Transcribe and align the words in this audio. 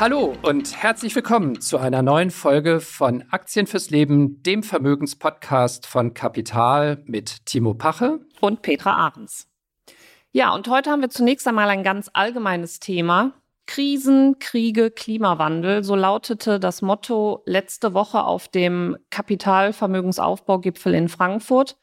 Hallo 0.00 0.32
und 0.42 0.80
herzlich 0.80 1.16
willkommen 1.16 1.60
zu 1.60 1.76
einer 1.76 2.02
neuen 2.02 2.30
Folge 2.30 2.78
von 2.78 3.24
Aktien 3.32 3.66
fürs 3.66 3.90
Leben, 3.90 4.44
dem 4.44 4.62
Vermögenspodcast 4.62 5.88
von 5.88 6.14
Kapital 6.14 7.02
mit 7.06 7.44
Timo 7.46 7.74
Pache 7.74 8.20
und 8.40 8.62
Petra 8.62 8.92
Ahrens. 8.92 9.48
Ja, 10.30 10.54
und 10.54 10.68
heute 10.68 10.92
haben 10.92 11.00
wir 11.00 11.10
zunächst 11.10 11.48
einmal 11.48 11.68
ein 11.68 11.82
ganz 11.82 12.08
allgemeines 12.12 12.78
Thema. 12.78 13.32
Krisen, 13.66 14.38
Kriege, 14.38 14.92
Klimawandel, 14.92 15.82
so 15.82 15.96
lautete 15.96 16.60
das 16.60 16.80
Motto 16.80 17.42
letzte 17.44 17.92
Woche 17.92 18.22
auf 18.22 18.46
dem 18.46 18.96
Kapitalvermögensaufbaugipfel 19.10 20.94
in 20.94 21.08
Frankfurt. 21.08 21.76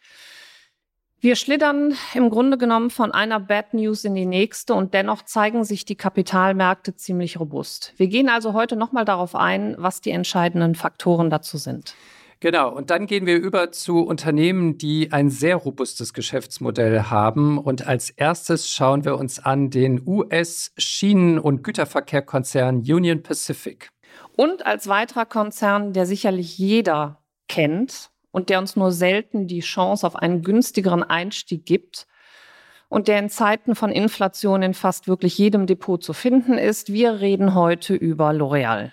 Wir 1.25 1.35
schlittern 1.35 1.95
im 2.13 2.29
Grunde 2.29 2.55
genommen 2.55 2.91
von 2.91 3.11
einer 3.11 3.39
Bad 3.39 3.73
News 3.73 4.03
in 4.03 4.13
die 4.13 4.27
nächste 4.27 4.75
und 4.75 4.93
dennoch 4.93 5.23
zeigen 5.23 5.63
sich 5.63 5.83
die 5.83 5.95
Kapitalmärkte 5.95 6.95
ziemlich 6.95 7.39
robust. 7.39 7.95
Wir 7.97 8.05
gehen 8.05 8.29
also 8.29 8.53
heute 8.53 8.75
nochmal 8.75 9.05
darauf 9.05 9.33
ein, 9.33 9.73
was 9.79 10.01
die 10.01 10.11
entscheidenden 10.11 10.75
Faktoren 10.75 11.31
dazu 11.31 11.57
sind. 11.57 11.95
Genau, 12.41 12.71
und 12.71 12.91
dann 12.91 13.07
gehen 13.07 13.25
wir 13.25 13.37
über 13.37 13.71
zu 13.71 14.01
Unternehmen, 14.01 14.77
die 14.77 15.13
ein 15.13 15.31
sehr 15.31 15.55
robustes 15.55 16.13
Geschäftsmodell 16.13 17.05
haben. 17.05 17.57
Und 17.57 17.87
als 17.87 18.11
erstes 18.11 18.69
schauen 18.69 19.03
wir 19.03 19.17
uns 19.17 19.39
an 19.39 19.71
den 19.71 20.07
US-Schienen- 20.07 21.39
und 21.39 21.63
Güterverkehrkonzern 21.63 22.81
Union 22.81 23.23
Pacific. 23.23 23.89
Und 24.37 24.63
als 24.63 24.87
weiterer 24.87 25.25
Konzern, 25.25 25.91
der 25.91 26.05
sicherlich 26.05 26.59
jeder 26.59 27.23
kennt, 27.47 28.11
und 28.35 28.49
der 28.49 28.59
uns 28.59 28.75
nur 28.75 28.91
selten 28.91 29.47
die 29.47 29.61
Chance 29.61 30.05
auf 30.05 30.17
einen 30.17 30.41
günstigeren 30.41 31.03
Einstieg 31.03 31.65
gibt 31.65 32.05
und 32.89 33.07
der 33.07 33.17
in 33.17 33.29
Zeiten 33.29 33.75
von 33.75 33.93
Inflation 33.93 34.61
in 34.61 34.73
fast 34.73 35.07
wirklich 35.07 35.37
jedem 35.37 35.67
Depot 35.67 36.03
zu 36.03 36.11
finden 36.11 36.57
ist. 36.57 36.91
Wir 36.91 37.21
reden 37.21 37.55
heute 37.55 37.95
über 37.95 38.31
L'Oreal. 38.31 38.91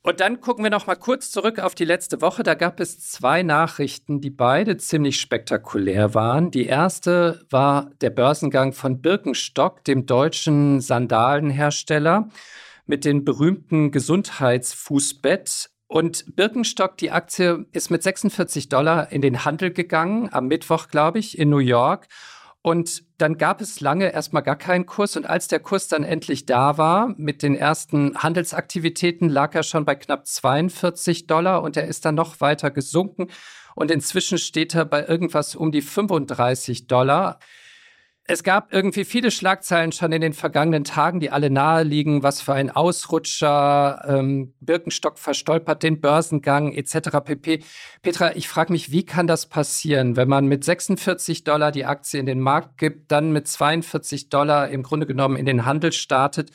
Und 0.00 0.20
dann 0.20 0.40
gucken 0.40 0.64
wir 0.64 0.70
noch 0.70 0.86
mal 0.86 0.94
kurz 0.94 1.30
zurück 1.30 1.58
auf 1.58 1.74
die 1.74 1.84
letzte 1.84 2.22
Woche. 2.22 2.42
Da 2.42 2.54
gab 2.54 2.80
es 2.80 2.98
zwei 2.98 3.42
Nachrichten, 3.42 4.22
die 4.22 4.30
beide 4.30 4.78
ziemlich 4.78 5.20
spektakulär 5.20 6.14
waren. 6.14 6.50
Die 6.50 6.64
erste 6.64 7.44
war 7.50 7.90
der 8.00 8.08
Börsengang 8.08 8.72
von 8.72 9.02
Birkenstock, 9.02 9.84
dem 9.84 10.06
deutschen 10.06 10.80
Sandalenhersteller, 10.80 12.30
mit 12.86 13.04
dem 13.04 13.26
berühmten 13.26 13.90
Gesundheitsfußbett 13.90 15.73
und 15.86 16.36
Birkenstock, 16.36 16.96
die 16.96 17.10
Aktie 17.10 17.66
ist 17.72 17.90
mit 17.90 18.02
46 18.02 18.68
Dollar 18.68 19.12
in 19.12 19.22
den 19.22 19.44
Handel 19.44 19.70
gegangen, 19.70 20.28
am 20.32 20.46
Mittwoch, 20.46 20.88
glaube 20.88 21.18
ich, 21.18 21.38
in 21.38 21.50
New 21.50 21.58
York. 21.58 22.08
Und 22.62 23.04
dann 23.18 23.36
gab 23.36 23.60
es 23.60 23.80
lange 23.80 24.10
erstmal 24.10 24.42
gar 24.42 24.56
keinen 24.56 24.86
Kurs. 24.86 25.18
Und 25.18 25.26
als 25.26 25.48
der 25.48 25.60
Kurs 25.60 25.88
dann 25.88 26.02
endlich 26.02 26.46
da 26.46 26.78
war, 26.78 27.14
mit 27.18 27.42
den 27.42 27.54
ersten 27.54 28.16
Handelsaktivitäten, 28.16 29.28
lag 29.28 29.54
er 29.54 29.62
schon 29.62 29.84
bei 29.84 29.94
knapp 29.94 30.26
42 30.26 31.26
Dollar 31.26 31.62
und 31.62 31.76
er 31.76 31.86
ist 31.86 32.06
dann 32.06 32.14
noch 32.14 32.40
weiter 32.40 32.70
gesunken. 32.70 33.28
Und 33.74 33.90
inzwischen 33.90 34.38
steht 34.38 34.74
er 34.74 34.86
bei 34.86 35.04
irgendwas 35.06 35.54
um 35.54 35.72
die 35.72 35.82
35 35.82 36.86
Dollar. 36.86 37.38
Es 38.26 38.42
gab 38.42 38.72
irgendwie 38.72 39.04
viele 39.04 39.30
Schlagzeilen 39.30 39.92
schon 39.92 40.10
in 40.12 40.22
den 40.22 40.32
vergangenen 40.32 40.84
Tagen, 40.84 41.20
die 41.20 41.30
alle 41.30 41.50
naheliegen, 41.50 42.22
was 42.22 42.40
für 42.40 42.54
ein 42.54 42.70
Ausrutscher, 42.70 44.02
ähm, 44.08 44.54
Birkenstock 44.60 45.18
verstolpert 45.18 45.82
den 45.82 46.00
Börsengang 46.00 46.72
etc. 46.72 47.20
pp. 47.22 47.62
Petra, 48.00 48.34
ich 48.34 48.48
frage 48.48 48.72
mich, 48.72 48.90
wie 48.90 49.04
kann 49.04 49.26
das 49.26 49.44
passieren, 49.44 50.16
wenn 50.16 50.28
man 50.28 50.46
mit 50.46 50.64
46 50.64 51.44
Dollar 51.44 51.70
die 51.70 51.84
Aktie 51.84 52.18
in 52.18 52.24
den 52.24 52.40
Markt 52.40 52.78
gibt, 52.78 53.12
dann 53.12 53.30
mit 53.30 53.46
42 53.46 54.30
Dollar 54.30 54.70
im 54.70 54.82
Grunde 54.82 55.06
genommen 55.06 55.36
in 55.36 55.44
den 55.44 55.66
Handel 55.66 55.92
startet 55.92 56.50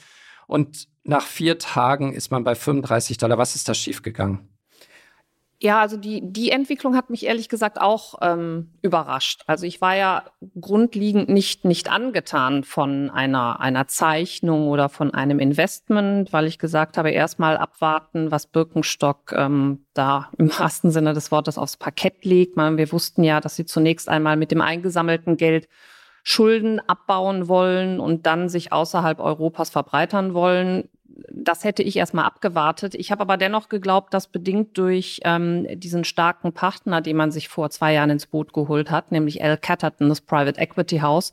und 0.48 0.88
nach 1.04 1.26
vier 1.26 1.60
Tagen 1.60 2.14
ist 2.14 2.32
man 2.32 2.44
bei 2.44 2.56
35 2.56 3.20
Dollar. 3.20 3.38
Was 3.38 3.54
ist 3.54 3.70
da 3.70 3.76
schiefgegangen? 3.76 4.59
Ja, 5.62 5.82
also 5.82 5.98
die, 5.98 6.22
die 6.24 6.52
Entwicklung 6.52 6.96
hat 6.96 7.10
mich 7.10 7.26
ehrlich 7.26 7.50
gesagt 7.50 7.82
auch 7.82 8.16
ähm, 8.22 8.70
überrascht. 8.82 9.44
Also 9.46 9.66
ich 9.66 9.82
war 9.82 9.94
ja 9.94 10.24
grundlegend 10.62 11.28
nicht, 11.28 11.66
nicht 11.66 11.92
angetan 11.92 12.64
von 12.64 13.10
einer, 13.10 13.60
einer 13.60 13.86
Zeichnung 13.88 14.70
oder 14.70 14.88
von 14.88 15.14
einem 15.14 15.38
Investment, 15.40 16.32
weil 16.32 16.46
ich 16.46 16.60
gesagt 16.60 16.98
habe, 16.98 17.12
erstmal 17.12 17.58
abwarten, 17.58 18.32
was 18.32 18.48
Birkenstock 18.48 19.34
ähm, 19.36 19.86
da 19.94 20.30
im 20.38 20.50
wahrsten 20.60 20.92
Sinne 20.92 21.14
des 21.14 21.30
Wortes 21.30 21.58
aufs 21.58 21.76
Parkett 21.76 22.24
legt. 22.24 22.56
Man, 22.56 22.78
wir 22.78 22.94
wussten 22.94 23.26
ja, 23.26 23.42
dass 23.42 23.58
sie 23.58 23.66
zunächst 23.66 24.08
einmal 24.08 24.38
mit 24.38 24.52
dem 24.52 24.62
eingesammelten 24.62 25.36
Geld 25.36 25.68
Schulden 26.30 26.80
abbauen 26.88 27.48
wollen 27.48 28.00
und 28.00 28.26
dann 28.26 28.50
sich 28.50 28.72
außerhalb 28.72 29.20
Europas 29.20 29.70
verbreitern 29.70 30.34
wollen 30.34 30.90
das 31.32 31.64
hätte 31.64 31.84
ich 31.84 31.98
erstmal 31.98 32.26
abgewartet. 32.26 32.96
Ich 32.96 33.12
habe 33.12 33.22
aber 33.22 33.38
dennoch 33.38 33.70
geglaubt, 33.70 34.14
dass 34.14 34.28
bedingt 34.28 34.78
durch 34.78 35.20
ähm, 35.24 35.68
diesen 35.80 36.04
starken 36.04 36.54
Partner, 36.54 37.02
den 37.02 37.18
man 37.18 37.32
sich 37.32 37.50
vor 37.50 37.70
zwei 37.70 37.94
Jahren 37.94 38.10
ins 38.10 38.28
Boot 38.28 38.54
geholt 38.54 38.92
hat, 38.92 39.12
nämlich 39.12 39.42
L. 39.42 39.58
Catterton, 39.58 40.10
das 40.10 40.22
Private 40.22 40.60
Equity 40.60 41.00
House, 41.00 41.32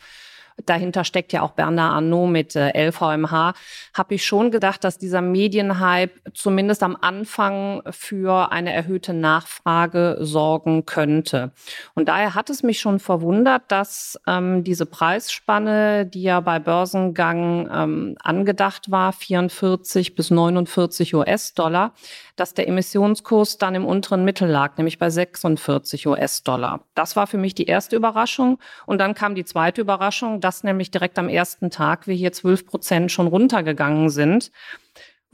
dahinter 0.65 1.05
steckt 1.05 1.33
ja 1.33 1.43
auch 1.43 1.53
Bernard 1.53 1.95
Arnault 1.95 2.31
mit 2.31 2.57
äh, 2.57 2.89
LVMH, 2.89 3.55
habe 3.95 4.15
ich 4.15 4.25
schon 4.25 4.51
gedacht, 4.51 4.85
dass 4.85 4.99
dieser 4.99 5.21
Medienhype 5.21 6.13
zumindest 6.33 6.83
am 6.83 6.97
Anfang 7.01 7.83
für 7.91 8.53
eine 8.53 8.73
erhöhte 8.73 9.13
Nachfrage 9.13 10.17
sorgen 10.21 10.87
könnte. 10.87 11.53
Und 11.95 12.09
daher 12.09 12.35
hat 12.35 12.51
es 12.51 12.63
mich 12.63 12.81
schon 12.81 12.99
verwundert, 12.99 13.63
dass 13.69 14.19
ähm, 14.27 14.65
diese 14.65 14.87
Preisspanne, 14.87 16.07
die 16.07 16.23
ja 16.23 16.41
bei 16.41 16.59
Börsengang 16.59 17.69
ähm, 17.73 18.17
angedacht 18.23 18.91
war, 18.91 19.13
44 19.13 20.15
bis 20.15 20.31
49 20.31 21.15
US-Dollar, 21.15 21.93
dass 22.37 22.55
der 22.55 22.69
Emissionskurs 22.69 23.59
dann 23.59 23.75
im 23.75 23.85
unteren 23.85 24.25
Mittel 24.25 24.49
lag, 24.49 24.77
nämlich 24.77 24.99
bei 24.99 25.11
46 25.11 26.07
US-Dollar. 26.07 26.81
Das 26.95 27.17
war 27.17 27.27
für 27.27 27.39
mich 27.39 27.55
die 27.55 27.65
erste 27.65 27.97
Überraschung. 27.97 28.59
Und 28.85 28.99
dann 28.99 29.15
kam 29.15 29.35
die 29.35 29.45
zweite 29.45 29.81
Überraschung, 29.81 30.41
dass 30.41 30.63
nämlich 30.63 30.91
direkt 30.91 31.19
am 31.19 31.29
ersten 31.29 31.71
Tag 31.71 32.07
wir 32.07 32.15
hier 32.15 32.33
12 32.33 32.67
Prozent 32.67 33.13
schon 33.13 33.27
runtergegangen 33.27 34.11
sind. 34.11 34.53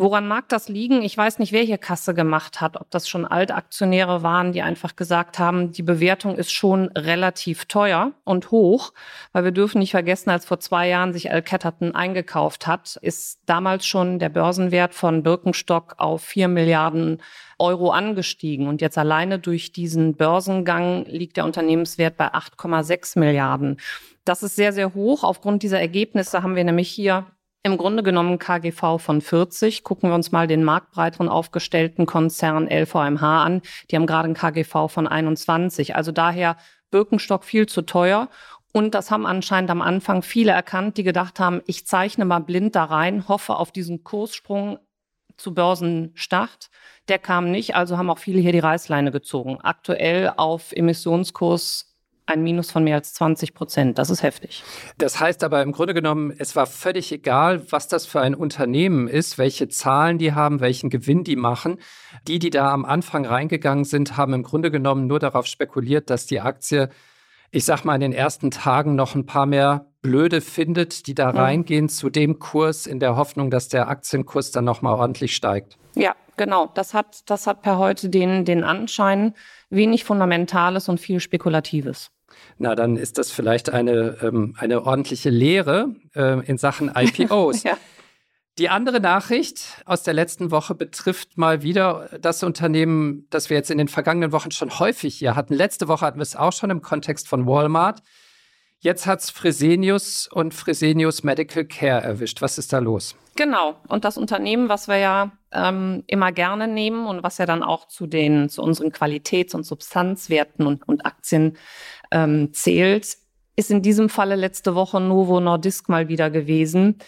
Woran 0.03 0.27
mag 0.27 0.49
das 0.49 0.69
liegen? 0.69 1.03
Ich 1.03 1.17
weiß 1.17 1.39
nicht, 1.39 1.53
wer 1.53 1.63
hier 1.63 1.79
Kasse 1.79 2.13
gemacht 2.13 2.61
hat, 2.61 2.77
ob 2.77 2.91
das 2.91 3.09
schon 3.09 3.25
Altaktionäre 3.25 4.25
waren, 4.25 4.51
die 4.51 4.61
einfach 4.61 4.97
gesagt 4.97 5.39
haben, 5.39 5.71
die 5.71 5.85
Bewertung 5.85 6.35
ist 6.35 6.51
schon 6.51 6.89
relativ 6.89 7.67
teuer 7.67 8.11
und 8.25 8.51
hoch, 8.51 8.95
weil 9.31 9.45
wir 9.45 9.53
dürfen 9.53 9.79
nicht 9.79 9.93
vergessen, 9.93 10.31
als 10.31 10.45
vor 10.45 10.59
zwei 10.59 10.89
Jahren 10.89 11.13
sich 11.13 11.31
Al 11.31 11.41
Catterton 11.41 11.95
eingekauft 11.95 12.67
hat, 12.67 12.99
ist 13.01 13.43
damals 13.47 13.87
schon 13.87 14.19
der 14.19 14.29
Börsenwert 14.29 14.93
von 14.93 15.23
Birkenstock 15.23 15.95
auf 15.99 16.25
vier 16.25 16.49
Milliarden 16.49 17.23
Euro 17.61 17.91
angestiegen. 17.91 18.67
Und 18.67 18.81
jetzt 18.81 18.99
alleine 18.99 19.39
durch 19.39 19.71
diesen 19.71 20.17
Börsengang 20.17 21.05
liegt 21.05 21.37
der 21.37 21.45
Unternehmenswert 21.45 22.17
bei 22.17 22.35
8,6 22.35 23.21
Milliarden. 23.21 23.77
Das 24.25 24.43
ist 24.43 24.57
sehr, 24.57 24.73
sehr 24.73 24.95
hoch. 24.95 25.23
Aufgrund 25.23 25.63
dieser 25.63 25.79
Ergebnisse 25.79 26.43
haben 26.43 26.57
wir 26.57 26.65
nämlich 26.65 26.91
hier 26.91 27.27
im 27.65 27.79
Grunde 27.79 28.03
genommen 28.03 28.39
KGV 28.39 28.99
von 28.99 29.21
40. 29.21 29.85
Gucken 29.85 30.11
wir 30.11 30.15
uns 30.15 30.33
mal 30.33 30.47
den 30.47 30.65
marktbreiteren 30.65 31.29
aufgestellten 31.29 32.07
Konzern 32.07 32.69
LVMH 32.69 33.45
an. 33.45 33.63
Die 33.91 33.97
haben 33.97 34.07
gerade 34.07 34.29
ein 34.29 34.35
KGV 34.35 34.89
von 34.89 35.07
21. 35.07 35.95
Also 35.95 36.11
daher 36.11 36.57
Birkenstock 36.91 37.45
viel 37.45 37.67
zu 37.67 37.83
teuer. 37.83 38.29
Und 38.73 38.95
das 38.95 39.11
haben 39.11 39.27
anscheinend 39.27 39.71
am 39.71 39.83
Anfang 39.83 40.23
viele 40.23 40.53
erkannt, 40.53 40.97
die 40.97 41.05
gedacht 41.05 41.39
haben, 41.39 41.61
ich 41.67 41.87
zeichne 41.87 42.25
mal 42.25 42.41
blind 42.41 42.75
da 42.75 42.85
rein, 42.85 43.29
hoffe 43.29 43.57
auf 43.57 43.71
diesen 43.71 44.03
Kurssprung 44.03 44.79
zu 45.37 45.55
Börsenstart. 45.55 46.71
Der 47.09 47.19
kam 47.19 47.51
nicht, 47.51 47.77
also 47.77 47.97
haben 47.99 48.11
auch 48.11 48.19
viele 48.19 48.41
hier 48.41 48.53
die 48.53 48.59
Reißleine 48.59 49.13
gezogen. 49.13 49.59
Aktuell 49.61 50.33
auf 50.37 50.73
Emissionskurs 50.73 51.92
ein 52.27 52.43
Minus 52.43 52.71
von 52.71 52.85
mehr 52.85 52.97
als 52.97 53.15
20 53.15 53.55
Prozent. 53.55 53.99
Das 53.99 54.11
ist 54.11 54.23
heftig. 54.23 54.63
Das 54.99 55.19
heißt 55.19 55.43
aber 55.45 55.63
im 55.63 55.73
Grunde 55.73 55.95
genommen, 55.95 56.33
es 56.37 56.55
war 56.55 56.67
völlig 56.67 57.13
egal, 57.13 57.63
was 57.71 57.89
das 57.89 58.07
für 58.07 58.21
ein 58.21 58.35
Unternehmen 58.35 59.09
ist, 59.09 59.39
welche 59.39 59.69
Zahlen 59.69 60.19
die 60.19 60.33
haben, 60.33 60.61
welchen 60.61 60.91
Gewinn 60.91 61.25
die 61.25 61.37
machen. 61.37 61.79
Die, 62.29 62.39
die 62.39 62.51
da 62.51 62.73
am 62.73 62.85
Anfang 62.85 63.27
reingegangen 63.27 63.85
sind, 63.85 64.17
haben 64.17 64.35
im 64.35 64.43
Grunde 64.43 64.71
genommen 64.71 65.07
nur 65.07 65.19
darauf 65.19 65.47
spekuliert, 65.47 66.11
dass 66.11 66.27
die 66.27 66.41
Aktie, 66.41 66.91
ich 67.51 67.65
sag 67.65 67.85
mal, 67.85 67.97
in 67.97 68.01
den 68.01 68.13
ersten 68.13 68.51
Tagen 68.51 68.95
noch 68.95 69.15
ein 69.15 69.27
paar 69.27 69.47
mehr 69.47 69.92
blöde 70.03 70.41
findet, 70.41 71.07
die 71.07 71.15
da 71.15 71.31
reingehen 71.31 71.89
zu 71.89 72.11
dem 72.11 72.39
Kurs 72.39 72.87
in 72.87 73.01
der 73.01 73.17
Hoffnung, 73.17 73.51
dass 73.51 73.69
der 73.69 73.89
Aktienkurs 73.89 74.51
dann 74.51 74.65
nochmal 74.65 74.95
ordentlich 74.95 75.35
steigt. 75.35 75.79
Ja, 75.95 76.15
genau. 76.37 76.71
Das 76.75 76.93
hat, 76.93 77.31
das 77.31 77.47
hat 77.47 77.63
per 77.63 77.79
heute 77.79 78.09
den, 78.09 78.45
den 78.45 78.65
Anschein 78.65 79.35
wenig 79.71 80.05
Fundamentales 80.05 80.89
und 80.89 81.01
viel 81.01 81.21
Spekulatives. 81.21 82.11
Na, 82.59 82.75
dann 82.75 82.97
ist 82.97 83.19
das 83.19 83.31
vielleicht 83.31 83.71
eine, 83.71 84.19
ähm, 84.23 84.55
eine 84.59 84.85
ordentliche 84.85 85.31
Lehre 85.31 85.95
äh, 86.15 86.45
in 86.47 86.59
Sachen 86.59 86.91
IPOs. 86.95 87.63
ja. 87.63 87.79
Die 88.59 88.69
andere 88.69 89.01
Nachricht 89.01 89.83
aus 89.87 90.03
der 90.03 90.13
letzten 90.13 90.51
Woche 90.51 90.75
betrifft 90.75 91.39
mal 91.39 91.63
wieder 91.63 92.11
das 92.21 92.43
Unternehmen, 92.43 93.27
das 93.31 93.49
wir 93.49 93.57
jetzt 93.57 93.71
in 93.71 93.79
den 93.79 93.89
vergangenen 93.89 94.33
Wochen 94.33 94.51
schon 94.51 94.79
häufig 94.79 95.15
hier 95.15 95.37
hatten. 95.37 95.55
Letzte 95.55 95.89
Woche 95.89 96.05
hatten 96.05 96.19
wir 96.19 96.23
es 96.23 96.37
auch 96.37 96.53
schon 96.53 96.69
im 96.69 96.83
Kontext 96.83 97.29
von 97.29 97.47
Walmart. 97.47 98.03
Jetzt 98.83 99.07
hat 99.07 99.21
es 99.21 99.31
Fresenius 99.31 100.27
und 100.27 100.55
Fresenius 100.55 101.23
Medical 101.23 101.65
Care 101.65 102.03
erwischt. 102.03 102.43
Was 102.43 102.59
ist 102.59 102.73
da 102.73 102.81
los? 102.81 103.15
Genau. 103.37 103.77
Und 103.87 104.05
das 104.05 104.19
Unternehmen, 104.19 104.69
was 104.69 104.89
wir 104.89 104.97
ja 104.97 105.31
ähm, 105.53 106.03
immer 106.09 106.33
gerne 106.33 106.67
nehmen 106.67 107.07
und 107.07 107.23
was 107.23 107.39
ja 107.39 107.47
dann 107.47 107.63
auch 107.63 107.87
zu 107.87 108.09
den 108.09 108.49
zu 108.49 108.61
unseren 108.61 108.91
Qualitäts- 108.91 109.55
und 109.55 109.63
Substanzwerten 109.63 110.67
und, 110.67 110.89
und 110.89 111.07
Aktien 111.07 111.57
ähm, 112.11 112.53
zählt, 112.55 113.07
ist 113.55 113.71
in 113.71 113.83
diesem 113.83 114.09
Falle 114.09 114.35
letzte 114.35 114.75
Woche 114.75 115.01
Novo 115.01 115.39
Nordisk 115.39 115.89
mal 115.89 116.09
wieder 116.09 116.29
gewesen 116.29 116.99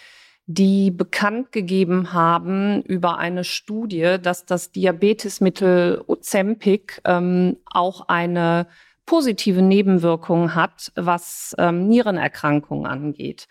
die 0.46 0.90
bekannt 0.90 1.52
gegeben 1.52 2.12
haben 2.12 2.82
über 2.82 3.16
eine 3.16 3.44
Studie, 3.44 4.18
dass 4.20 4.44
das 4.44 4.72
Diabetesmittel 4.72 6.04
Ozempic 6.06 7.00
ähm, 7.06 7.56
auch 7.64 8.08
eine 8.08 8.66
positive 9.06 9.62
Nebenwirkung 9.62 10.54
hat, 10.54 10.92
was 10.94 11.54
ähm, 11.58 11.88
Nierenerkrankungen 11.88 12.86
angeht. 12.86 13.48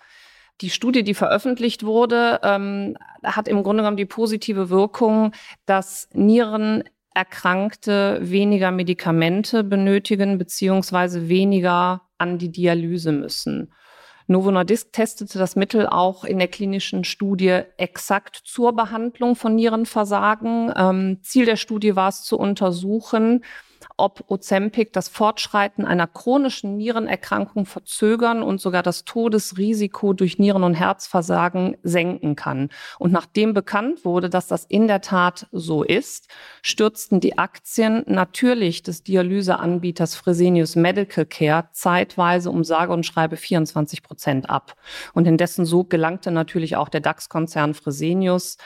Die 0.61 0.69
Studie, 0.69 1.03
die 1.03 1.13
veröffentlicht 1.13 1.83
wurde, 1.83 2.39
ähm, 2.43 2.95
hat 3.23 3.47
im 3.47 3.63
Grunde 3.63 3.83
genommen 3.83 3.97
die 3.97 4.05
positive 4.05 4.69
Wirkung, 4.69 5.33
dass 5.65 6.09
Nierenerkrankte 6.13 8.19
weniger 8.21 8.71
Medikamente 8.71 9.63
benötigen 9.63 10.37
beziehungsweise 10.37 11.27
weniger 11.27 12.01
an 12.17 12.37
die 12.37 12.51
Dialyse 12.51 13.11
müssen. 13.11 13.73
Novo 14.27 14.51
Nordisk 14.51 14.93
testete 14.93 15.37
das 15.37 15.55
Mittel 15.55 15.85
auch 15.85 16.23
in 16.23 16.39
der 16.39 16.47
klinischen 16.47 17.03
Studie 17.03 17.61
exakt 17.77 18.41
zur 18.45 18.73
Behandlung 18.73 19.35
von 19.35 19.55
Nierenversagen. 19.55 20.71
Ähm, 20.75 21.19
Ziel 21.21 21.45
der 21.45 21.57
Studie 21.57 21.95
war 21.95 22.09
es 22.09 22.23
zu 22.23 22.37
untersuchen, 22.37 23.43
ob 23.97 24.23
Ozempic 24.27 24.91
das 24.93 25.07
Fortschreiten 25.07 25.85
einer 25.85 26.07
chronischen 26.07 26.77
Nierenerkrankung 26.77 27.65
verzögern 27.65 28.43
und 28.43 28.59
sogar 28.59 28.83
das 28.83 29.05
Todesrisiko 29.05 30.13
durch 30.13 30.39
Nieren- 30.39 30.63
und 30.63 30.73
Herzversagen 30.73 31.77
senken 31.83 32.35
kann. 32.35 32.69
Und 32.99 33.11
nachdem 33.11 33.53
bekannt 33.53 34.05
wurde, 34.05 34.29
dass 34.29 34.47
das 34.47 34.65
in 34.65 34.87
der 34.87 35.01
Tat 35.01 35.47
so 35.51 35.83
ist, 35.83 36.27
stürzten 36.61 37.19
die 37.19 37.37
Aktien 37.37 38.03
natürlich 38.07 38.83
des 38.83 39.03
Dialyseanbieters 39.03 40.15
Fresenius 40.15 40.75
Medical 40.75 41.25
Care 41.25 41.69
zeitweise 41.71 42.49
um 42.49 42.63
sage 42.63 42.93
und 42.93 43.05
schreibe 43.05 43.37
24 43.37 44.03
Prozent 44.03 44.49
ab. 44.49 44.75
Und 45.13 45.27
in 45.27 45.37
dessen 45.37 45.65
Sog 45.65 45.89
gelangte 45.89 46.31
natürlich 46.31 46.75
auch 46.75 46.89
der 46.89 47.01
DAX-Konzern 47.01 47.73
Fresenius 47.73 48.57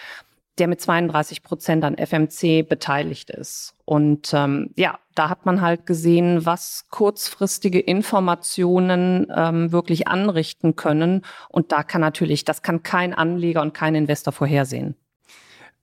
der 0.60 0.68
mit 0.68 0.82
32 0.82 1.44
Prozent 1.44 1.84
an 1.84 1.98
FMC 1.98 2.68
beteiligt 2.68 3.30
ist. 3.30 3.76
Und 3.86 4.32
ähm, 4.34 4.72
ja, 4.76 5.00
da 5.16 5.30
hat 5.30 5.46
man 5.46 5.62
halt 5.62 5.86
gesehen, 5.86 6.46
was 6.46 6.86
kurzfristige 6.90 7.80
Informationen 7.80 9.28
ähm, 9.36 9.72
wirklich 9.72 10.08
anrichten 10.08 10.76
können. 10.76 11.24
Und 11.50 11.72
da 11.72 11.84
kann 11.84 12.02
natürlich, 12.02 12.46
das 12.46 12.62
kann 12.62 12.84
kein 12.84 13.14
Anleger 13.14 13.62
und 13.62 13.74
kein 13.74 13.96
Investor 13.96 14.34
vorhersehen. 14.34 14.96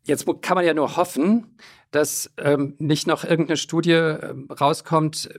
Jetzt 0.05 0.27
kann 0.43 0.57
man 0.57 0.67
ja 0.67 0.75
nur 0.75 0.97
hoffen, 0.97 1.57
dass 1.91 2.31
ähm, 2.39 2.75
nicht 2.79 3.07
noch 3.07 3.25
irgendeine 3.25 3.57
Studie 3.57 3.93
äh, 3.93 4.35
rauskommt, 4.51 5.31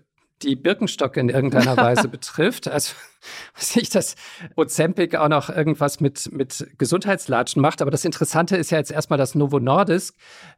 die 0.46 0.56
Birkenstock 0.56 1.18
in 1.18 1.30
irgendeiner 1.30 1.76
Weise 1.78 2.08
betrifft. 2.08 2.68
Also 2.68 2.94
weiß 3.56 3.76
nicht, 3.76 3.96
dass 3.96 4.16
Ozempic 4.56 5.18
auch 5.18 5.28
noch 5.28 5.50
irgendwas 5.50 6.00
mit, 6.00 6.32
mit 6.32 6.68
Gesundheitslatschen 6.78 7.62
macht. 7.62 7.82
Aber 7.82 7.92
das 7.92 8.06
Interessante 8.06 8.56
ist 8.56 8.70
ja 8.72 8.78
jetzt 8.78 8.92
erstmal 8.92 9.18
das 9.18 9.36
Novo 9.36 9.60
Nordisk. 9.60 10.16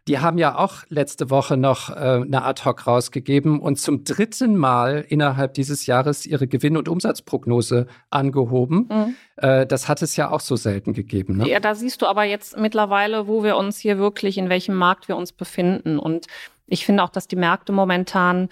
Die 0.07 0.19
haben 0.19 0.37
ja 0.37 0.57
auch 0.57 0.83
letzte 0.89 1.29
Woche 1.29 1.57
noch 1.57 1.89
äh, 1.89 1.93
eine 1.93 2.43
Ad-Hoc 2.43 2.85
rausgegeben 2.85 3.59
und 3.59 3.79
zum 3.79 4.03
dritten 4.03 4.57
Mal 4.57 5.05
innerhalb 5.07 5.53
dieses 5.53 5.85
Jahres 5.85 6.25
ihre 6.25 6.47
Gewinn- 6.47 6.77
und 6.77 6.89
Umsatzprognose 6.89 7.87
angehoben. 8.09 8.89
Mhm. 8.89 9.15
Äh, 9.37 9.65
das 9.65 9.87
hat 9.87 10.01
es 10.01 10.15
ja 10.15 10.29
auch 10.29 10.41
so 10.41 10.55
selten 10.55 10.93
gegeben. 10.93 11.37
Ne? 11.37 11.49
Ja, 11.49 11.59
da 11.59 11.75
siehst 11.75 12.01
du 12.01 12.05
aber 12.05 12.25
jetzt 12.25 12.57
mittlerweile, 12.57 13.27
wo 13.27 13.43
wir 13.43 13.55
uns 13.57 13.79
hier 13.79 13.97
wirklich, 13.97 14.37
in 14.37 14.49
welchem 14.49 14.75
Markt 14.75 15.07
wir 15.07 15.15
uns 15.15 15.31
befinden. 15.31 15.97
Und 15.99 16.27
ich 16.67 16.85
finde 16.85 17.03
auch, 17.03 17.09
dass 17.09 17.27
die 17.27 17.37
Märkte 17.37 17.71
momentan 17.71 18.49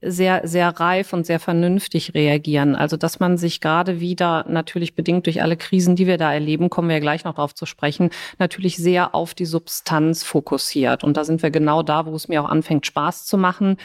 sehr, 0.00 0.46
sehr 0.46 0.68
reif 0.68 1.12
und 1.12 1.24
sehr 1.26 1.40
vernünftig 1.40 2.14
reagieren. 2.14 2.76
Also, 2.76 2.96
dass 2.96 3.20
man 3.20 3.38
sich 3.38 3.60
gerade 3.60 4.00
wieder 4.00 4.44
natürlich 4.48 4.94
bedingt 4.94 5.26
durch 5.26 5.42
alle 5.42 5.56
Krisen, 5.56 5.96
die 5.96 6.06
wir 6.06 6.18
da 6.18 6.32
erleben, 6.32 6.70
kommen 6.70 6.88
wir 6.88 6.96
ja 6.96 7.00
gleich 7.00 7.24
noch 7.24 7.34
darauf 7.34 7.54
zu 7.54 7.66
sprechen, 7.66 8.10
natürlich 8.38 8.76
sehr 8.76 9.14
auf 9.14 9.34
die 9.34 9.46
Substanz 9.46 10.22
fokussiert. 10.22 11.04
Und 11.04 11.16
da 11.16 11.24
sind 11.24 11.42
wir 11.42 11.50
genau 11.50 11.82
da, 11.82 12.06
wo 12.06 12.14
es 12.14 12.28
mir 12.28 12.42
auch 12.42 12.48
anfängt, 12.48 12.86
Spaß 12.86 13.24
zu 13.24 13.38
machen. 13.38 13.76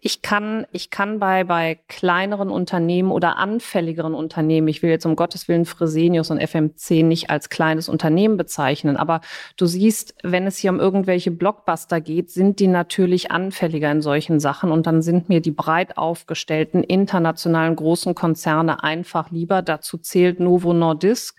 Ich 0.00 0.22
kann, 0.22 0.66
ich 0.72 0.90
kann 0.90 1.18
bei, 1.18 1.44
bei 1.44 1.78
kleineren 1.88 2.50
Unternehmen 2.50 3.12
oder 3.12 3.36
anfälligeren 3.36 4.14
Unternehmen, 4.14 4.68
ich 4.68 4.82
will 4.82 4.90
jetzt 4.90 5.06
um 5.06 5.16
Gottes 5.16 5.48
Willen 5.48 5.64
Fresenius 5.64 6.30
und 6.30 6.40
FMC 6.40 7.02
nicht 7.02 7.30
als 7.30 7.48
kleines 7.48 7.88
Unternehmen 7.88 8.36
bezeichnen, 8.36 8.96
aber 8.96 9.20
du 9.56 9.66
siehst, 9.66 10.14
wenn 10.22 10.46
es 10.46 10.58
hier 10.58 10.70
um 10.70 10.80
irgendwelche 10.80 11.30
Blockbuster 11.30 12.00
geht, 12.00 12.30
sind 12.30 12.58
die 12.58 12.66
natürlich 12.66 13.30
anfälliger 13.30 13.90
in 13.90 14.02
solchen 14.02 14.40
Sachen 14.40 14.72
und 14.72 14.86
dann 14.86 15.02
sind 15.02 15.11
sind 15.12 15.28
mir 15.28 15.42
die 15.42 15.50
breit 15.50 15.98
aufgestellten 15.98 16.82
internationalen 16.82 17.76
großen 17.76 18.14
Konzerne 18.14 18.82
einfach 18.82 19.30
lieber. 19.30 19.60
Dazu 19.60 19.98
zählt 19.98 20.40
Novo 20.40 20.72
Nordisk. 20.72 21.38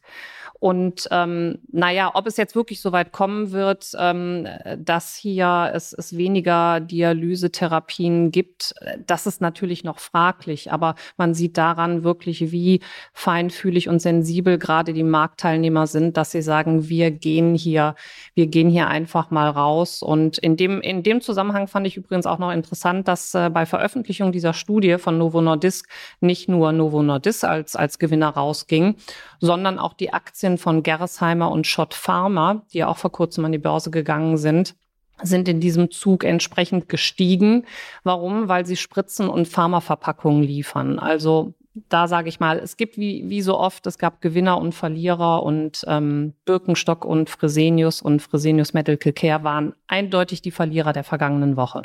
Und 0.64 1.10
ähm, 1.12 1.60
naja, 1.74 2.12
ob 2.14 2.26
es 2.26 2.38
jetzt 2.38 2.56
wirklich 2.56 2.80
so 2.80 2.94
weit 2.94 3.12
kommen 3.12 3.52
wird, 3.52 3.92
ähm, 4.00 4.48
dass 4.78 5.14
hier 5.14 5.70
es, 5.74 5.92
es 5.92 6.16
weniger 6.16 6.80
Dialysetherapien 6.80 8.32
gibt, 8.32 8.74
das 9.06 9.28
ist 9.28 9.42
natürlich 9.42 9.84
noch 9.84 10.00
fraglich. 10.00 10.72
Aber 10.72 10.96
man 11.18 11.34
sieht 11.34 11.58
daran 11.58 12.06
wirklich, 12.06 12.54
wie 12.54 12.80
feinfühlig 13.12 13.90
und 13.90 14.00
sensibel 14.02 14.58
gerade 14.58 14.94
die 14.94 15.04
Marktteilnehmer 15.04 15.86
sind, 15.86 16.16
dass 16.16 16.32
sie 16.32 16.42
sagen, 16.42 16.88
wir 16.88 17.12
gehen 17.12 17.56
hier, 17.56 17.96
wir 18.34 18.48
gehen 18.48 18.70
hier 18.70 18.88
einfach 18.88 19.32
mal 19.32 19.50
raus. 19.50 20.02
Und 20.02 20.38
in 20.38 20.56
dem, 20.56 20.80
in 20.80 21.04
dem 21.04 21.20
Zusammenhang 21.20 21.68
fand 21.68 21.88
ich 21.88 21.98
übrigens 21.98 22.26
auch 22.26 22.40
noch 22.40 22.54
interessant, 22.54 23.10
dass 23.10 23.34
äh, 23.34 23.50
bei 23.50 23.66
Veröffentlichung 23.66 24.32
dieser 24.32 24.54
Studie 24.54 24.98
von 24.98 25.18
Novo 25.18 25.42
Nordisk 25.42 25.90
nicht 26.22 26.48
nur 26.48 26.72
Novo 26.72 27.04
Nordisk 27.04 27.44
als, 27.44 27.76
als 27.76 28.00
Gewinner 28.00 28.30
rausging, 28.30 28.96
sondern 29.44 29.78
auch 29.78 29.92
die 29.92 30.14
Aktien 30.14 30.58
von 30.58 30.84
Gerresheimer 30.84 31.52
und 31.52 31.68
Schott 31.68 31.94
Pharma, 31.94 32.62
die 32.72 32.78
ja 32.78 32.88
auch 32.88 32.96
vor 32.96 33.12
kurzem 33.12 33.44
an 33.44 33.52
die 33.52 33.58
Börse 33.58 33.92
gegangen 33.92 34.38
sind, 34.38 34.74
sind 35.22 35.50
in 35.50 35.60
diesem 35.60 35.92
Zug 35.92 36.24
entsprechend 36.24 36.88
gestiegen. 36.88 37.66
Warum? 38.06 38.48
Weil 38.48 38.66
sie 38.66 38.78
Spritzen 38.78 39.28
und 39.28 39.50
Pharmaverpackungen 39.50 40.44
liefern. 40.44 40.98
Also 40.98 41.54
da 41.90 42.08
sage 42.08 42.30
ich 42.30 42.40
mal, 42.40 42.58
es 42.58 42.78
gibt 42.78 42.98
wie, 42.98 43.30
wie 43.30 43.42
so 43.42 43.60
oft, 43.60 43.86
es 43.86 43.98
gab 43.98 44.22
Gewinner 44.22 44.62
und 44.62 44.74
Verlierer 44.74 45.44
und 45.44 45.84
ähm, 45.88 46.36
Birkenstock 46.46 47.04
und 47.04 47.30
Fresenius 47.30 48.02
und 48.02 48.22
Fresenius 48.22 48.74
Medical 48.74 49.12
Care 49.12 49.44
waren 49.44 49.74
eindeutig 49.88 50.42
die 50.42 50.52
Verlierer 50.52 50.94
der 50.94 51.04
vergangenen 51.04 51.58
Woche. 51.58 51.82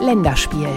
Länderspiel. 0.00 0.70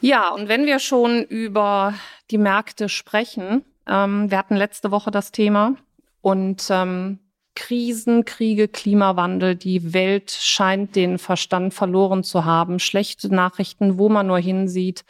Ja, 0.00 0.30
und 0.30 0.48
wenn 0.48 0.64
wir 0.64 0.78
schon 0.78 1.24
über 1.24 1.92
die 2.30 2.38
Märkte 2.38 2.88
sprechen, 2.88 3.64
ähm, 3.86 4.30
wir 4.30 4.38
hatten 4.38 4.56
letzte 4.56 4.90
Woche 4.90 5.10
das 5.10 5.32
Thema. 5.32 5.74
Und 6.22 6.68
ähm, 6.70 7.18
Krisen, 7.54 8.24
Kriege, 8.24 8.68
Klimawandel, 8.68 9.56
die 9.56 9.92
Welt 9.92 10.30
scheint 10.30 10.96
den 10.96 11.18
Verstand 11.18 11.74
verloren 11.74 12.22
zu 12.22 12.44
haben. 12.44 12.78
Schlechte 12.78 13.34
Nachrichten, 13.34 13.98
wo 13.98 14.08
man 14.08 14.28
nur 14.28 14.38
hinsieht 14.38 15.04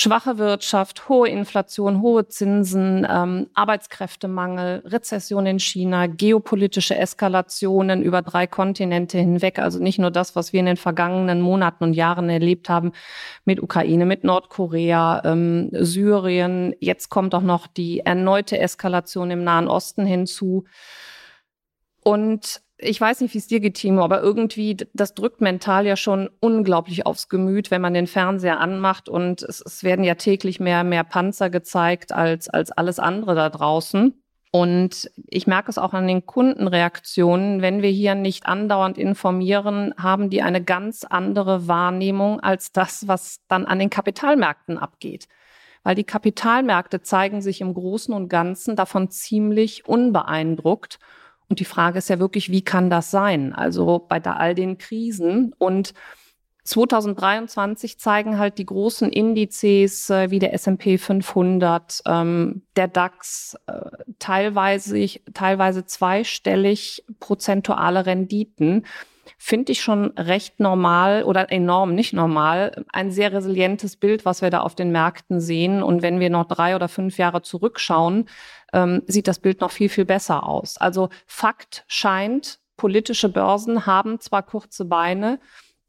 schwache 0.00 0.38
Wirtschaft, 0.38 1.10
hohe 1.10 1.28
Inflation, 1.28 2.00
hohe 2.00 2.26
Zinsen, 2.26 3.06
ähm, 3.08 3.48
Arbeitskräftemangel, 3.52 4.82
Rezession 4.86 5.44
in 5.44 5.60
China, 5.60 6.06
geopolitische 6.06 6.96
Eskalationen 6.96 8.02
über 8.02 8.22
drei 8.22 8.46
Kontinente 8.46 9.18
hinweg. 9.18 9.58
Also 9.58 9.78
nicht 9.78 9.98
nur 9.98 10.10
das, 10.10 10.34
was 10.34 10.54
wir 10.54 10.60
in 10.60 10.66
den 10.66 10.78
vergangenen 10.78 11.42
Monaten 11.42 11.84
und 11.84 11.92
Jahren 11.92 12.30
erlebt 12.30 12.70
haben 12.70 12.92
mit 13.44 13.62
Ukraine, 13.62 14.06
mit 14.06 14.24
Nordkorea, 14.24 15.20
ähm, 15.24 15.68
Syrien. 15.72 16.74
Jetzt 16.80 17.10
kommt 17.10 17.34
auch 17.34 17.42
noch 17.42 17.66
die 17.66 18.00
erneute 18.00 18.58
Eskalation 18.58 19.30
im 19.30 19.44
Nahen 19.44 19.68
Osten 19.68 20.06
hinzu. 20.06 20.64
Und 22.02 22.62
ich 22.82 23.00
weiß 23.00 23.20
nicht, 23.20 23.34
wie 23.34 23.38
es 23.38 23.46
dir 23.46 23.60
geht, 23.60 23.74
Timo, 23.74 24.02
aber 24.02 24.20
irgendwie, 24.20 24.76
das 24.94 25.14
drückt 25.14 25.40
mental 25.40 25.86
ja 25.86 25.96
schon 25.96 26.30
unglaublich 26.40 27.06
aufs 27.06 27.28
Gemüt, 27.28 27.70
wenn 27.70 27.82
man 27.82 27.94
den 27.94 28.06
Fernseher 28.06 28.60
anmacht 28.60 29.08
und 29.08 29.42
es, 29.42 29.60
es 29.64 29.84
werden 29.84 30.04
ja 30.04 30.14
täglich 30.14 30.60
mehr, 30.60 30.84
mehr 30.84 31.04
Panzer 31.04 31.50
gezeigt 31.50 32.12
als, 32.12 32.48
als 32.48 32.72
alles 32.72 32.98
andere 32.98 33.34
da 33.34 33.48
draußen. 33.50 34.14
Und 34.52 35.08
ich 35.28 35.46
merke 35.46 35.70
es 35.70 35.78
auch 35.78 35.92
an 35.92 36.08
den 36.08 36.26
Kundenreaktionen. 36.26 37.62
Wenn 37.62 37.82
wir 37.82 37.90
hier 37.90 38.16
nicht 38.16 38.46
andauernd 38.46 38.98
informieren, 38.98 39.94
haben 39.96 40.28
die 40.28 40.42
eine 40.42 40.62
ganz 40.62 41.04
andere 41.04 41.68
Wahrnehmung 41.68 42.40
als 42.40 42.72
das, 42.72 43.06
was 43.06 43.40
dann 43.46 43.64
an 43.64 43.78
den 43.78 43.90
Kapitalmärkten 43.90 44.76
abgeht. 44.76 45.28
Weil 45.84 45.94
die 45.94 46.04
Kapitalmärkte 46.04 47.00
zeigen 47.00 47.42
sich 47.42 47.60
im 47.60 47.74
Großen 47.74 48.12
und 48.12 48.28
Ganzen 48.28 48.74
davon 48.74 49.08
ziemlich 49.10 49.86
unbeeindruckt. 49.86 50.98
Und 51.50 51.58
die 51.58 51.64
Frage 51.64 51.98
ist 51.98 52.08
ja 52.08 52.20
wirklich, 52.20 52.50
wie 52.50 52.62
kann 52.62 52.90
das 52.90 53.10
sein? 53.10 53.52
Also 53.52 53.98
bei 54.08 54.22
all 54.22 54.54
den 54.54 54.78
Krisen 54.78 55.52
und 55.58 55.92
2023 56.62 57.98
zeigen 57.98 58.38
halt 58.38 58.58
die 58.58 58.66
großen 58.66 59.10
Indizes 59.10 60.08
äh, 60.10 60.30
wie 60.30 60.38
der 60.38 60.54
S&P 60.54 60.98
500, 60.98 62.02
ähm, 62.06 62.62
der 62.76 62.86
DAX, 62.86 63.56
äh, 63.66 63.72
teilweise, 64.20 65.04
teilweise 65.34 65.84
zweistellig 65.86 67.04
prozentuale 67.18 68.06
Renditen. 68.06 68.86
Finde 69.38 69.72
ich 69.72 69.80
schon 69.80 70.12
recht 70.18 70.60
normal 70.60 71.24
oder 71.24 71.50
enorm 71.50 71.94
nicht 71.94 72.12
normal. 72.12 72.84
Ein 72.92 73.10
sehr 73.10 73.32
resilientes 73.32 73.96
Bild, 73.96 74.24
was 74.24 74.42
wir 74.42 74.50
da 74.50 74.60
auf 74.60 74.74
den 74.74 74.92
Märkten 74.92 75.40
sehen. 75.40 75.82
Und 75.82 76.02
wenn 76.02 76.20
wir 76.20 76.30
noch 76.30 76.46
drei 76.46 76.76
oder 76.76 76.88
fünf 76.88 77.16
Jahre 77.16 77.42
zurückschauen, 77.42 78.28
ähm, 78.72 79.02
sieht 79.06 79.28
das 79.28 79.38
Bild 79.38 79.60
noch 79.60 79.70
viel, 79.70 79.88
viel 79.88 80.04
besser 80.04 80.46
aus. 80.46 80.76
Also 80.78 81.08
Fakt 81.26 81.84
scheint, 81.88 82.60
politische 82.76 83.28
Börsen 83.28 83.86
haben 83.86 84.20
zwar 84.20 84.42
kurze 84.42 84.84
Beine, 84.84 85.38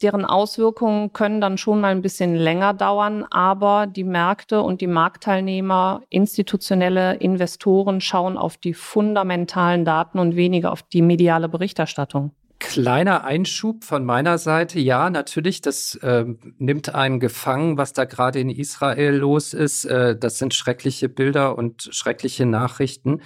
deren 0.02 0.26
Auswirkungen 0.26 1.14
können 1.14 1.42
dann 1.42 1.58
schon 1.58 1.80
mal 1.80 1.92
ein 1.92 2.02
bisschen 2.02 2.36
länger 2.36 2.74
dauern, 2.74 3.26
aber 3.30 3.88
die 3.88 4.04
Märkte 4.04 4.62
und 4.62 4.82
die 4.82 4.88
Marktteilnehmer, 4.88 6.02
institutionelle 6.10 7.16
Investoren 7.16 8.02
schauen 8.02 8.38
auf 8.38 8.58
die 8.58 8.74
fundamentalen 8.74 9.86
Daten 9.86 10.20
und 10.20 10.36
weniger 10.36 10.72
auf 10.72 10.84
die 10.84 11.02
mediale 11.02 11.50
Berichterstattung. 11.50 12.32
Kleiner 12.62 13.24
Einschub 13.24 13.84
von 13.84 14.06
meiner 14.06 14.38
Seite. 14.38 14.80
Ja, 14.80 15.10
natürlich, 15.10 15.62
das 15.62 15.96
äh, 15.96 16.26
nimmt 16.60 16.94
einen 16.94 17.20
gefangen, 17.20 17.78
was 17.78 17.92
da 17.92 18.06
gerade 18.06 18.40
in 18.40 18.52
Israel 18.52 19.16
los 19.16 19.56
ist. 19.56 19.86
Äh, 19.86 20.16
das 20.16 20.38
sind 20.38 20.54
schreckliche 20.54 21.10
Bilder 21.10 21.58
und 21.58 21.90
schreckliche 21.92 22.46
Nachrichten. 22.46 23.22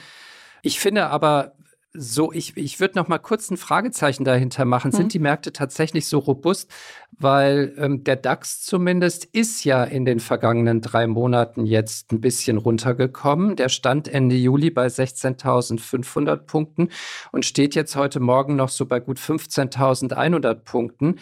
Ich 0.62 0.80
finde 0.80 1.08
aber, 1.08 1.52
so, 1.98 2.32
ich, 2.32 2.58
ich 2.58 2.80
würde 2.80 2.98
noch 2.98 3.08
mal 3.08 3.20
kurz 3.20 3.50
ein 3.50 3.58
Fragezeichen 3.58 4.24
dahinter 4.24 4.66
machen. 4.66 4.92
Mhm. 4.92 4.98
Sind 4.98 5.14
die 5.14 5.20
Märkte 5.20 5.54
tatsächlich 5.54 6.08
so 6.08 6.20
robust? 6.20 6.70
Weil 7.18 7.74
ähm, 7.78 8.04
der 8.04 8.18
DAX 8.18 8.62
zumindest 8.62 9.26
ist 9.26 9.64
ja 9.64 9.84
in 9.84 10.06
den 10.06 10.20
vergangenen 10.20 10.82
drei 10.82 11.08
Monaten 11.08 11.66
jetzt 11.66 12.12
ein 12.12 12.22
bisschen 12.22 12.58
runtergekommen. 12.58 13.56
Der 13.56 13.70
stand 13.70 14.08
Ende 14.08 14.36
Juli 14.36 14.70
bei 14.70 14.88
16.500 14.88 16.38
Punkten 16.38 16.90
und 17.32 17.46
steht 17.46 17.76
jetzt 17.76 17.96
heute 17.96 18.20
Morgen 18.20 18.56
noch 18.56 18.70
so 18.70 18.86
bei 18.86 19.00
gut 19.00 19.18
15.100 19.18 20.56
Punkten. 20.56 21.20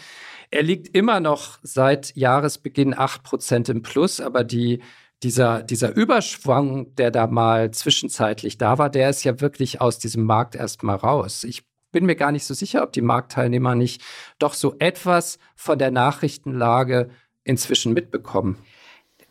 Er 0.50 0.63
liegt 0.63 0.96
immer 0.96 1.20
noch 1.20 1.60
seit 1.63 2.15
Jahresbeginn 2.15 2.98
8 2.98 3.24
Prozent 3.24 3.70
im 3.70 3.82
Plus, 3.82 4.20
aber 4.20 4.44
die 4.44 4.82
dieser, 5.24 5.63
dieser 5.63 5.96
Überschwang, 5.96 6.94
der 6.96 7.12
da 7.12 7.27
mal 7.27 7.72
zwischenzeitlich 7.72 8.58
da 8.58 8.77
war, 8.77 8.89
der 8.89 9.10
ist 9.10 9.24
ja 9.24 9.42
wirklich 9.42 9.82
aus 9.82 10.00
diesem 10.00 10.25
Markt 10.25 10.56
erstmal 10.56 10.98
raus. 10.98 11.44
Ich 11.44 11.63
bin 11.92 12.06
mir 12.06 12.15
gar 12.15 12.32
nicht 12.32 12.46
so 12.46 12.53
sicher, 12.53 12.84
ob 12.84 12.92
die 12.92 13.01
Marktteilnehmer 13.01 13.75
nicht 13.75 14.01
doch 14.39 14.53
so 14.53 14.75
etwas 14.80 15.39
von 15.56 15.80
der 15.80 15.92
Nachrichtenlage 15.92 17.10
inzwischen 17.44 17.94
mitbekommen. 17.94 18.58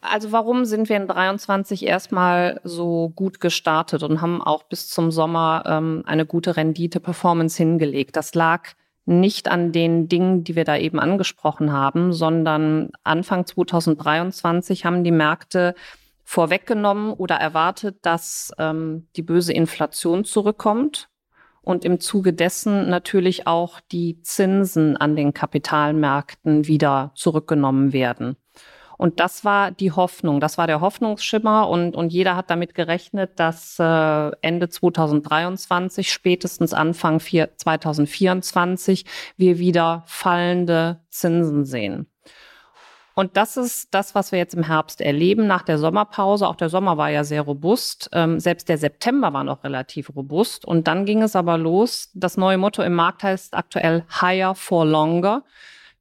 Also 0.01 0.33
warum 0.33 0.65
sind 0.65 0.89
wir 0.89 0.97
in 0.97 1.07
23 1.07 1.85
erstmal 1.85 2.61
so 2.65 3.11
gut 3.11 3.39
gestartet 3.39 4.03
und 4.03 4.21
haben 4.21 4.43
auch 4.43 4.65
bis 4.65 4.89
zum 4.89 5.13
Sommer 5.13 5.63
ähm, 5.67 6.03
eine 6.07 6.27
gute 6.27 6.57
Rendite-Performance 6.57 7.57
hingelegt? 7.57 8.17
Das 8.17 8.35
lag 8.35 8.71
nicht 9.05 9.49
an 9.49 9.73
den 9.73 10.09
Dingen, 10.09 10.45
die 10.45 10.57
wir 10.57 10.65
da 10.65 10.77
eben 10.77 11.01
angesprochen 11.01 11.73
haben, 11.73 12.13
sondern 12.13 12.91
Anfang 13.03 13.47
2023 13.47 14.85
haben 14.85 15.03
die 15.05 15.11
Märkte 15.11 15.75
vorweggenommen 16.25 17.13
oder 17.13 17.37
erwartet, 17.37 17.99
dass 18.03 18.53
ähm, 18.59 19.09
die 19.17 19.23
böse 19.23 19.53
Inflation 19.53 20.25
zurückkommt 20.25 21.09
und 21.63 21.85
im 21.85 22.01
Zuge 22.01 22.33
dessen 22.33 22.89
natürlich 22.89 23.47
auch 23.47 23.81
die 23.81 24.21
Zinsen 24.23 24.97
an 24.97 25.17
den 25.17 25.33
Kapitalmärkten 25.33 26.67
wieder 26.67 27.13
zurückgenommen 27.15 27.93
werden. 27.93 28.37
Und 29.03 29.19
das 29.19 29.45
war 29.45 29.73
die 29.73 29.91
Hoffnung, 29.91 30.39
das 30.39 30.59
war 30.59 30.69
der 30.69 30.81
Hoffnungsschimmer 30.81 31.69
und, 31.69 31.97
und 31.97 32.13
jeder 32.13 32.37
hat 32.37 32.51
damit 32.51 32.73
gerechnet, 32.73 33.33
dass 33.41 33.77
äh, 33.81 34.31
Ende 34.43 34.69
2023, 34.69 36.13
spätestens 36.13 36.73
Anfang 36.73 37.19
4, 37.19 37.57
2024 37.57 39.05
wir 39.37 39.59
wieder 39.59 40.05
fallende 40.07 41.01
Zinsen 41.11 41.65
sehen. 41.65 42.07
Und 43.17 43.37
das 43.37 43.57
ist 43.57 43.93
das, 43.93 44.15
was 44.15 44.31
wir 44.31 44.39
jetzt 44.39 44.55
im 44.55 44.63
Herbst 44.63 45.01
erleben 45.01 45.49
nach 45.49 45.63
der 45.63 45.79
Sommerpause. 45.79 46.47
Auch 46.47 46.55
der 46.55 46.69
Sommer 46.69 46.97
war 46.97 47.11
ja 47.11 47.25
sehr 47.25 47.43
robust. 47.43 48.09
Ähm, 48.13 48.39
selbst 48.39 48.69
der 48.69 48.79
September 48.79 49.33
war 49.33 49.43
noch 49.43 49.65
relativ 49.65 50.15
robust. 50.15 50.65
Und 50.65 50.87
dann 50.87 51.07
ging 51.07 51.23
es 51.23 51.35
aber 51.35 51.59
los. 51.59 52.09
Das 52.15 52.37
neue 52.37 52.57
Motto 52.57 52.83
im 52.85 52.95
Markt 52.95 53.25
heißt 53.25 53.55
aktuell 53.55 54.05
Higher 54.21 54.55
for 54.55 54.87
Longer. 54.87 55.43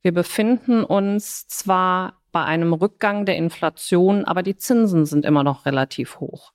Wir 0.04 0.14
befinden 0.14 0.84
uns 0.84 1.48
zwar 1.48 2.21
bei 2.32 2.44
einem 2.44 2.74
Rückgang 2.74 3.26
der 3.26 3.36
Inflation, 3.36 4.26
aber 4.26 4.44
die 4.44 4.58
Zinsen 4.58 5.06
sind 5.06 5.26
immer 5.26 5.44
noch 5.44 5.66
relativ 5.66 6.20
hoch. 6.20 6.54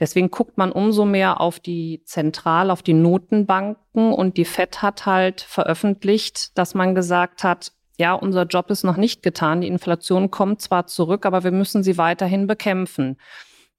Deswegen 0.00 0.30
guckt 0.30 0.58
man 0.58 0.70
umso 0.70 1.04
mehr 1.04 1.40
auf 1.40 1.58
die 1.58 2.02
Zentral, 2.04 2.70
auf 2.70 2.82
die 2.82 2.94
Notenbanken 2.94 4.12
und 4.12 4.36
die 4.36 4.44
FED 4.44 4.80
hat 4.80 5.06
halt 5.06 5.40
veröffentlicht, 5.40 6.56
dass 6.56 6.74
man 6.74 6.94
gesagt 6.94 7.42
hat, 7.42 7.72
ja, 7.98 8.14
unser 8.14 8.44
Job 8.44 8.70
ist 8.70 8.84
noch 8.84 8.96
nicht 8.96 9.24
getan. 9.24 9.60
Die 9.60 9.66
Inflation 9.66 10.30
kommt 10.30 10.62
zwar 10.62 10.86
zurück, 10.86 11.26
aber 11.26 11.42
wir 11.42 11.50
müssen 11.50 11.82
sie 11.82 11.98
weiterhin 11.98 12.46
bekämpfen. 12.46 13.18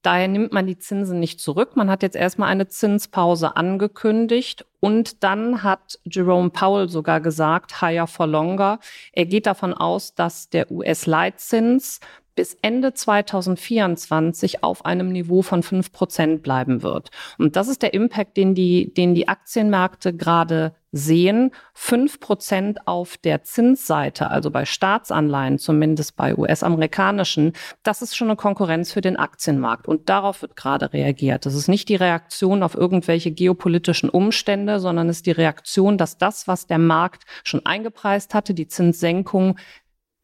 Daher 0.02 0.30
nimmt 0.30 0.54
man 0.54 0.66
die 0.66 0.78
Zinsen 0.78 1.20
nicht 1.20 1.42
zurück. 1.42 1.76
Man 1.76 1.90
hat 1.90 2.04
jetzt 2.04 2.16
erstmal 2.16 2.50
eine 2.50 2.68
Zinspause 2.68 3.58
angekündigt 3.58 4.66
und 4.80 5.24
dann 5.24 5.62
hat 5.64 6.00
Jerome 6.06 6.52
Powell 6.52 6.88
sogar 6.88 7.20
gesagt, 7.20 7.82
higher 7.82 8.08
for 8.08 8.26
longer. 8.26 8.80
Er 9.12 9.26
geht 9.26 9.46
davon 9.46 9.74
aus, 9.74 10.16
dass 10.16 10.50
der 10.50 10.72
US-Leitzins 10.72 12.00
bis 12.40 12.58
Ende 12.62 12.94
2024 12.94 14.64
auf 14.64 14.86
einem 14.86 15.12
Niveau 15.12 15.42
von 15.42 15.62
fünf 15.62 15.92
Prozent 15.92 16.42
bleiben 16.42 16.84
wird. 16.84 17.10
Und 17.38 17.58
das 17.58 17.68
ist 17.68 17.82
der 17.82 17.94
Impact, 17.94 18.38
den 18.38 18.56
die, 18.56 18.94
den 18.94 19.14
die 19.14 19.28
Aktienmärkte 19.28 20.16
gerade 20.16 20.74
sehen. 20.94 21.52
Fünf 21.74 22.22
Prozent 22.22 22.88
auf 22.88 23.18
der 23.18 23.44
Zinsseite, 23.44 24.30
also 24.30 24.52
bei 24.52 24.64
Staatsanleihen, 24.64 25.60
zumindest 25.60 26.16
bei 26.16 26.34
US-amerikanischen, 26.34 27.52
das 27.84 28.02
ist 28.02 28.16
schon 28.16 28.30
eine 28.30 28.38
Konkurrenz 28.38 28.94
für 28.94 29.02
den 29.02 29.18
Aktienmarkt. 29.18 29.86
Und 29.90 30.08
darauf 30.08 30.42
wird 30.42 30.56
gerade 30.56 30.94
reagiert. 30.94 31.46
Das 31.46 31.56
ist 31.56 31.68
nicht 31.68 31.90
die 31.90 31.98
Reaktion 31.98 32.64
auf 32.64 32.74
irgendwelche 32.74 33.32
geopolitischen 33.32 34.10
Umstände, 34.10 34.80
sondern 34.80 35.10
ist 35.10 35.26
die 35.26 35.32
Reaktion, 35.32 35.98
dass 35.98 36.18
das, 36.18 36.48
was 36.48 36.68
der 36.68 36.80
Markt 36.80 37.26
schon 37.44 37.66
eingepreist 37.66 38.34
hatte, 38.34 38.54
die 38.54 38.70
Zinssenkung, 38.70 39.58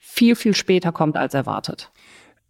viel, 0.07 0.35
viel 0.35 0.55
später 0.55 0.93
kommt 0.93 1.17
als 1.17 1.33
erwartet. 1.33 1.91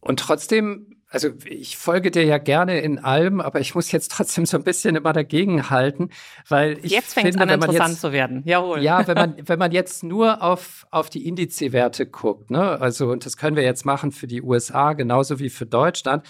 Und 0.05 0.19
trotzdem 0.19 1.01
also 1.09 1.29
ich 1.45 1.77
folge 1.77 2.11
dir 2.11 2.25
ja 2.25 2.37
gerne 2.37 2.79
in 2.79 2.99
allem, 2.99 3.39
aber 3.39 3.59
ich 3.59 3.75
muss 3.75 3.91
jetzt 3.91 4.11
trotzdem 4.11 4.45
so 4.45 4.57
ein 4.57 4.63
bisschen 4.63 4.95
immer 4.95 5.13
dagegen 5.13 5.69
halten, 5.69 6.09
weil 6.49 6.77
ich 6.81 6.91
jetzt 6.91 7.13
fängt 7.13 7.27
finde, 7.27 7.43
an 7.43 7.49
interessant 7.49 7.91
jetzt, 7.91 8.01
zu 8.01 8.11
werden. 8.11 8.41
Jawohl. 8.45 8.81
Ja, 8.81 9.07
wenn 9.07 9.15
man 9.15 9.35
wenn 9.45 9.59
man 9.59 9.71
jetzt 9.71 10.03
nur 10.03 10.41
auf 10.41 10.87
auf 10.91 11.09
die 11.09 11.27
Indizewerte 11.27 12.05
guckt, 12.05 12.51
ne, 12.51 12.81
also 12.81 13.07
und 13.11 13.25
das 13.25 13.37
können 13.37 13.55
wir 13.55 13.63
jetzt 13.63 13.85
machen 13.85 14.11
für 14.11 14.27
die 14.27 14.41
USA 14.41 14.93
genauso 14.93 15.39
wie 15.39 15.49
für 15.49 15.65
Deutschland, 15.65 16.25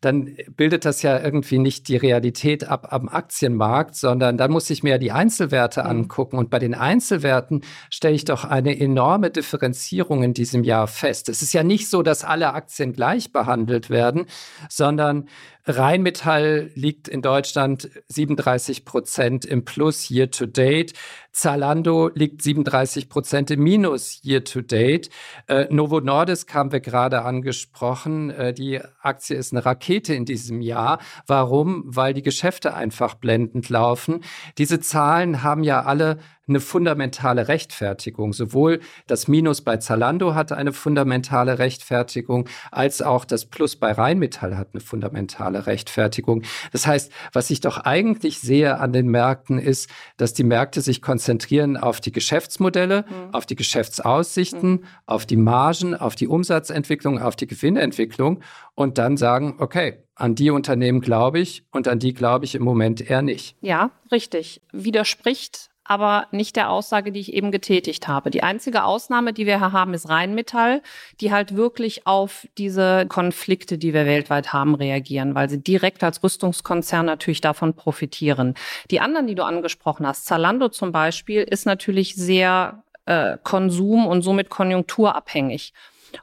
dann 0.00 0.34
bildet 0.56 0.84
das 0.84 1.02
ja 1.02 1.22
irgendwie 1.22 1.58
nicht 1.58 1.88
die 1.88 1.96
Realität 1.96 2.64
ab 2.64 2.88
am 2.90 3.08
Aktienmarkt, 3.08 3.94
sondern 3.94 4.38
dann 4.38 4.50
muss 4.50 4.70
ich 4.70 4.82
mir 4.82 4.98
die 4.98 5.12
Einzelwerte 5.12 5.82
mhm. 5.82 5.90
angucken. 5.90 6.38
Und 6.38 6.50
bei 6.50 6.58
den 6.58 6.74
Einzelwerten 6.74 7.62
stelle 7.90 8.14
ich 8.14 8.24
doch 8.24 8.44
eine 8.44 8.78
enorme 8.78 9.30
Differenzierung 9.30 10.22
in 10.22 10.32
diesem 10.32 10.64
Jahr 10.64 10.86
fest. 10.86 11.28
Es 11.28 11.42
ist 11.42 11.52
ja 11.52 11.62
nicht 11.62 11.90
so, 11.90 12.02
dass 12.02 12.24
alle 12.24 12.54
Aktien 12.54 12.92
gleich 12.92 13.32
behandelt 13.32 13.90
werden, 13.90 14.26
sondern 14.68 15.28
Rheinmetall 15.66 16.70
liegt 16.74 17.08
in 17.08 17.22
Deutschland 17.22 17.90
37 18.08 18.84
Prozent 18.84 19.44
im 19.44 19.64
Plus 19.64 20.10
year 20.10 20.30
to 20.30 20.46
date. 20.46 20.94
Zalando 21.32 22.10
liegt 22.14 22.42
37 22.42 23.08
Prozent 23.08 23.50
im 23.50 23.62
Minus 23.62 24.20
year 24.24 24.44
to 24.44 24.62
date. 24.62 25.10
Äh, 25.46 25.66
Novo 25.70 26.00
Nordisk 26.00 26.52
haben 26.54 26.72
wir 26.72 26.80
gerade 26.80 27.22
angesprochen. 27.22 28.30
Äh, 28.30 28.52
die 28.52 28.80
Aktie 29.00 29.36
ist 29.36 29.52
eine 29.52 29.64
Rakete 29.64 30.14
in 30.14 30.24
diesem 30.24 30.60
Jahr. 30.60 30.98
Warum? 31.26 31.84
Weil 31.86 32.14
die 32.14 32.22
Geschäfte 32.22 32.74
einfach 32.74 33.14
blendend 33.14 33.68
laufen. 33.68 34.20
Diese 34.58 34.80
Zahlen 34.80 35.42
haben 35.42 35.62
ja 35.62 35.82
alle 35.82 36.18
eine 36.50 36.60
fundamentale 36.60 37.48
Rechtfertigung. 37.48 38.32
Sowohl 38.32 38.80
das 39.06 39.28
Minus 39.28 39.62
bei 39.62 39.78
Zalando 39.78 40.34
hatte 40.34 40.56
eine 40.56 40.72
fundamentale 40.72 41.58
Rechtfertigung, 41.58 42.48
als 42.70 43.00
auch 43.00 43.24
das 43.24 43.46
Plus 43.46 43.76
bei 43.76 43.92
Rheinmetall 43.92 44.58
hat 44.58 44.70
eine 44.72 44.80
fundamentale 44.80 45.49
Rechtfertigung. 45.58 46.42
Das 46.72 46.86
heißt, 46.86 47.12
was 47.32 47.50
ich 47.50 47.60
doch 47.60 47.78
eigentlich 47.78 48.40
sehe 48.40 48.78
an 48.78 48.92
den 48.92 49.08
Märkten 49.08 49.58
ist, 49.58 49.90
dass 50.16 50.32
die 50.34 50.44
Märkte 50.44 50.80
sich 50.80 51.02
konzentrieren 51.02 51.76
auf 51.76 52.00
die 52.00 52.12
Geschäftsmodelle, 52.12 53.04
mhm. 53.08 53.34
auf 53.34 53.46
die 53.46 53.56
Geschäftsaussichten, 53.56 54.70
mhm. 54.70 54.84
auf 55.06 55.26
die 55.26 55.36
Margen, 55.36 55.94
auf 55.94 56.14
die 56.14 56.28
Umsatzentwicklung, 56.28 57.20
auf 57.20 57.36
die 57.36 57.46
Gewinnentwicklung 57.46 58.40
und 58.74 58.98
dann 58.98 59.16
sagen, 59.16 59.56
okay, 59.58 60.04
an 60.14 60.34
die 60.34 60.50
Unternehmen 60.50 61.00
glaube 61.00 61.40
ich 61.40 61.64
und 61.70 61.88
an 61.88 61.98
die 61.98 62.12
glaube 62.12 62.44
ich 62.44 62.54
im 62.54 62.62
Moment 62.62 63.00
eher 63.00 63.22
nicht. 63.22 63.56
Ja, 63.60 63.90
richtig. 64.12 64.60
Widerspricht 64.72 65.70
aber 65.90 66.28
nicht 66.30 66.54
der 66.54 66.70
Aussage, 66.70 67.10
die 67.10 67.18
ich 67.18 67.32
eben 67.32 67.50
getätigt 67.50 68.06
habe. 68.06 68.30
Die 68.30 68.44
einzige 68.44 68.84
Ausnahme, 68.84 69.32
die 69.32 69.44
wir 69.44 69.58
hier 69.58 69.72
haben, 69.72 69.92
ist 69.92 70.08
Rheinmetall, 70.08 70.82
die 71.20 71.32
halt 71.32 71.56
wirklich 71.56 72.06
auf 72.06 72.46
diese 72.58 73.06
Konflikte, 73.08 73.76
die 73.76 73.92
wir 73.92 74.06
weltweit 74.06 74.52
haben, 74.52 74.76
reagieren, 74.76 75.34
weil 75.34 75.50
sie 75.50 75.60
direkt 75.60 76.04
als 76.04 76.22
Rüstungskonzern 76.22 77.04
natürlich 77.04 77.40
davon 77.40 77.74
profitieren. 77.74 78.54
Die 78.92 79.00
anderen, 79.00 79.26
die 79.26 79.34
du 79.34 79.42
angesprochen 79.42 80.06
hast, 80.06 80.26
Zalando 80.26 80.68
zum 80.68 80.92
Beispiel, 80.92 81.42
ist 81.42 81.66
natürlich 81.66 82.14
sehr 82.14 82.84
äh, 83.06 83.36
konsum- 83.42 84.06
und 84.06 84.22
somit 84.22 84.48
konjunkturabhängig. 84.48 85.72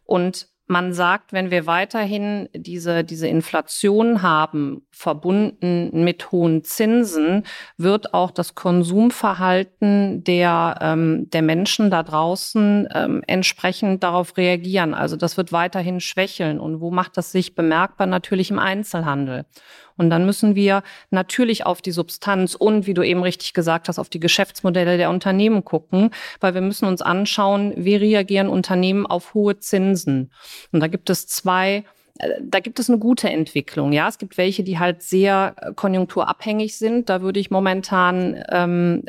Und 0.06 0.48
man 0.68 0.94
sagt, 0.94 1.34
wenn 1.34 1.50
wir 1.50 1.66
weiterhin 1.66 2.50
diese, 2.54 3.04
diese 3.04 3.28
Inflation 3.28 4.22
haben, 4.22 4.86
verbunden 4.92 6.04
mit 6.04 6.32
hohen 6.32 6.64
Zinsen, 6.64 7.44
wird 7.78 8.14
auch 8.14 8.32
das 8.32 8.54
Konsumverhalten 8.54 10.24
der, 10.24 10.78
ähm, 10.82 11.30
der 11.30 11.42
Menschen 11.42 11.90
da 11.90 12.04
draußen 12.04 12.88
ähm, 12.94 13.24
entsprechend 13.28 14.04
darauf 14.04 14.36
reagieren. 14.38 14.94
Also 14.94 15.16
das 15.16 15.38
wird 15.38 15.52
weiterhin 15.52 16.00
schwächeln. 16.02 16.60
Und 16.60 16.82
wo 16.82 16.92
macht 16.92 17.18
das 17.18 17.32
sich 17.32 17.56
bemerkbar? 17.56 18.08
Natürlich 18.08 18.52
im 18.52 18.60
Einzelhandel. 18.60 19.46
Und 19.98 20.10
dann 20.10 20.26
müssen 20.26 20.56
wir 20.56 20.84
natürlich 21.10 21.66
auf 21.66 21.82
die 21.82 21.92
Substanz 21.92 22.56
und, 22.56 22.88
wie 22.88 22.94
du 22.94 23.02
eben 23.04 23.24
richtig 23.24 23.54
gesagt 23.54 23.88
hast, 23.88 24.00
auf 24.00 24.10
die 24.10 24.20
Geschäftsmodelle 24.20 24.98
der 24.98 25.10
Unternehmen 25.10 25.66
gucken, 25.66 26.12
weil 26.40 26.54
wir 26.54 26.62
müssen 26.62 26.86
uns 26.86 27.02
anschauen, 27.02 27.74
wie 27.76 27.96
reagieren 27.96 28.50
Unternehmen 28.50 29.06
auf 29.06 29.34
hohe 29.34 29.60
Zinsen. 29.60 30.32
Und 30.72 30.80
da 30.80 30.88
gibt 30.88 31.10
es 31.10 31.28
zwei 31.28 31.84
äh, 32.20 32.30
da 32.42 32.60
gibt 32.60 32.80
es 32.80 32.90
eine 32.90 33.00
gute 33.00 33.30
Entwicklung. 33.30 33.92
Ja, 33.94 34.08
es 34.08 34.18
gibt 34.18 34.38
welche, 34.38 34.64
die 34.64 34.80
halt 34.80 35.04
sehr 35.04 35.56
konjunkturabhängig 35.76 36.78
sind. 36.78 37.10
Da 37.10 37.22
würde 37.22 37.40
ich 37.40 37.52
momentan 37.52 38.44
ähm, 38.50 39.04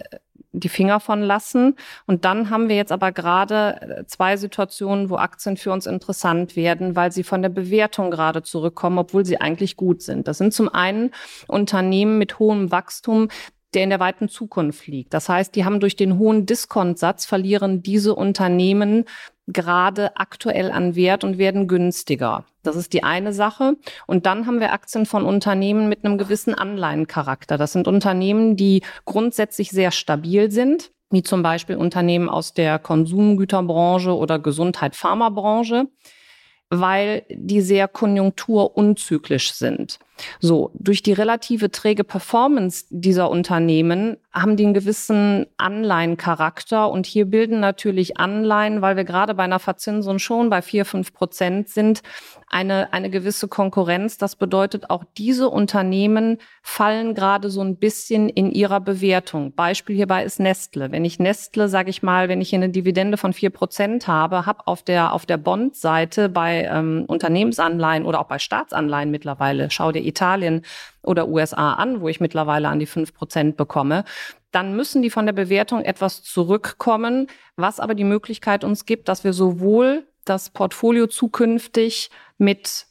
die 0.61 0.69
Finger 0.69 1.00
von 1.00 1.23
lassen. 1.23 1.77
Und 2.07 2.25
dann 2.25 2.50
haben 2.50 2.69
wir 2.69 2.77
jetzt 2.77 2.93
aber 2.93 3.12
gerade 3.12 3.81
äh, 3.81 4.07
zwei 4.07 4.37
Situationen, 4.37 5.11
wo 5.11 5.17
Aktien 5.17 5.57
für 5.57 5.73
uns 5.73 5.87
interessant 5.87 6.57
werden, 6.57 6.97
weil 6.97 7.12
sie 7.12 7.23
von 7.23 7.43
der 7.43 7.49
Bewertung 7.49 8.11
gerade 8.11 8.43
zurückkommen, 8.43 8.99
obwohl 8.99 9.25
sie 9.25 9.41
eigentlich 9.41 9.77
gut 9.77 10.03
sind. 10.03 10.29
Das 10.29 10.38
sind 10.38 10.53
zum 10.53 10.69
einen 10.69 11.12
Unternehmen 11.47 12.19
mit 12.19 12.38
hohem 12.38 12.71
Wachstum, 12.71 13.29
der 13.75 13.85
in 13.85 13.91
der 13.91 14.01
weiten 14.01 14.29
Zukunft 14.29 14.87
liegt. 14.87 15.13
Das 15.15 15.29
heißt, 15.29 15.55
die 15.55 15.65
haben 15.65 15.81
durch 15.81 15.97
den 15.97 16.19
hohen 16.19 16.47
Diskontsatz 16.47 17.27
verlieren 17.27 17.83
diese 17.83 18.15
Unternehmen 18.15 19.05
gerade 19.47 20.17
aktuell 20.17 20.71
an 20.71 20.95
Wert 20.95 21.25
und 21.25 21.39
werden 21.39 21.69
günstiger. 21.69 22.45
Das 22.63 22.77
ist 22.77 22.93
die 22.93 23.03
eine 23.03 23.33
Sache. 23.33 23.77
Und 24.07 24.27
dann 24.27 24.47
haben 24.47 24.61
wir 24.61 24.73
Aktien 24.73 25.07
von 25.07 25.25
Unternehmen 25.25 25.89
mit 25.89 26.05
einem 26.05 26.19
gewissen 26.19 26.55
Anleihencharakter. 26.55 27.57
Das 27.57 27.73
sind 27.73 27.89
Unternehmen, 27.89 28.57
die 28.57 28.83
grundsätzlich 29.05 29.71
sehr 29.71 29.91
stabil 29.91 30.51
sind, 30.51 30.91
wie 31.11 31.23
zum 31.23 31.43
Beispiel 31.43 31.77
Unternehmen 31.77 32.29
aus 32.29 32.53
der 32.53 32.79
Konsumgüterbranche 32.79 34.15
oder 34.15 34.39
Gesundheit-Pharmabranche 34.39 35.89
weil 36.71 37.25
die 37.31 37.61
sehr 37.61 37.89
konjunkturunzyklisch 37.89 39.53
sind. 39.53 39.99
So, 40.41 40.71
durch 40.75 41.03
die 41.03 41.13
relative 41.13 41.71
träge 41.71 42.05
Performance 42.05 42.87
dieser 42.91 43.31
Unternehmen 43.31 44.17
haben 44.33 44.57
die 44.57 44.65
einen 44.65 44.75
gewissen 44.75 45.47
Anleihencharakter 45.57 46.91
und 46.91 47.07
hier 47.07 47.27
bilden 47.27 47.61
natürlich 47.61 48.19
Anleihen, 48.19 48.83
weil 48.83 48.97
wir 48.97 49.04
gerade 49.04 49.35
bei 49.35 49.45
einer 49.45 49.59
Verzinsung 49.59 50.19
schon 50.19 50.50
bei 50.50 50.63
vier 50.63 50.85
fünf 50.85 51.13
Prozent 51.13 51.69
sind, 51.69 52.02
eine, 52.50 52.93
eine 52.93 53.11
gewisse 53.11 53.49
Konkurrenz. 53.49 54.19
Das 54.19 54.37
bedeutet, 54.37 54.91
auch 54.91 55.04
diese 55.17 55.49
Unternehmen 55.49 56.39
fallen 56.63 57.15
gerade 57.15 57.50
so 57.50 57.61
ein 57.61 57.76
bisschen 57.76 58.28
in 58.28 58.50
ihrer 58.50 58.81
Bewertung. 58.81 59.54
Beispiel 59.54 59.97
hierbei 59.97 60.25
ist 60.25 60.41
Nestle. 60.41 60.93
Wenn 60.93 61.04
ich 61.04 61.19
Nestle, 61.19 61.69
sage 61.69 61.91
ich 61.91 62.02
mal, 62.02 62.28
wenn 62.28 62.41
ich 62.41 62.50
hier 62.50 62.59
eine 62.59 62.71
Dividende 62.71 63.17
von 63.17 63.33
vier 63.33 63.50
Prozent 63.50 64.09
habe, 64.09 64.47
habe 64.47 64.67
auf 64.67 64.83
der, 64.83 65.13
auf 65.13 65.26
der 65.26 65.37
Bond-Seite 65.37 66.28
bei 66.28 66.65
ähm, 66.71 67.04
Unternehmensanleihen 67.07 68.04
oder 68.04 68.21
auch 68.21 68.28
bei 68.28 68.39
Staatsanleihen 68.39 69.11
mittlerweile, 69.11 69.71
schau 69.71 69.93
dir 69.93 70.02
Italien 70.08 70.62
oder 71.02 71.28
USA 71.28 71.75
an, 71.75 72.00
wo 72.00 72.08
ich 72.08 72.21
mittlerweile 72.21 72.68
an 72.68 72.78
die 72.78 72.86
fünf 72.86 73.14
Prozent 73.14 73.56
bekomme, 73.56 74.04
dann 74.50 74.75
müssen 74.75 75.02
die 75.02 75.10
von 75.10 75.26
der 75.26 75.32
Bewertung 75.32 75.82
etwas 75.82 76.23
zurückkommen, 76.23 77.26
was 77.56 77.80
aber 77.80 77.94
die 77.94 78.04
Möglichkeit 78.04 78.64
uns 78.64 78.86
gibt, 78.86 79.08
dass 79.08 79.25
wir 79.25 79.32
sowohl 79.32 80.06
das 80.25 80.50
Portfolio 80.50 81.06
zukünftig 81.06 82.10
mit 82.38 82.86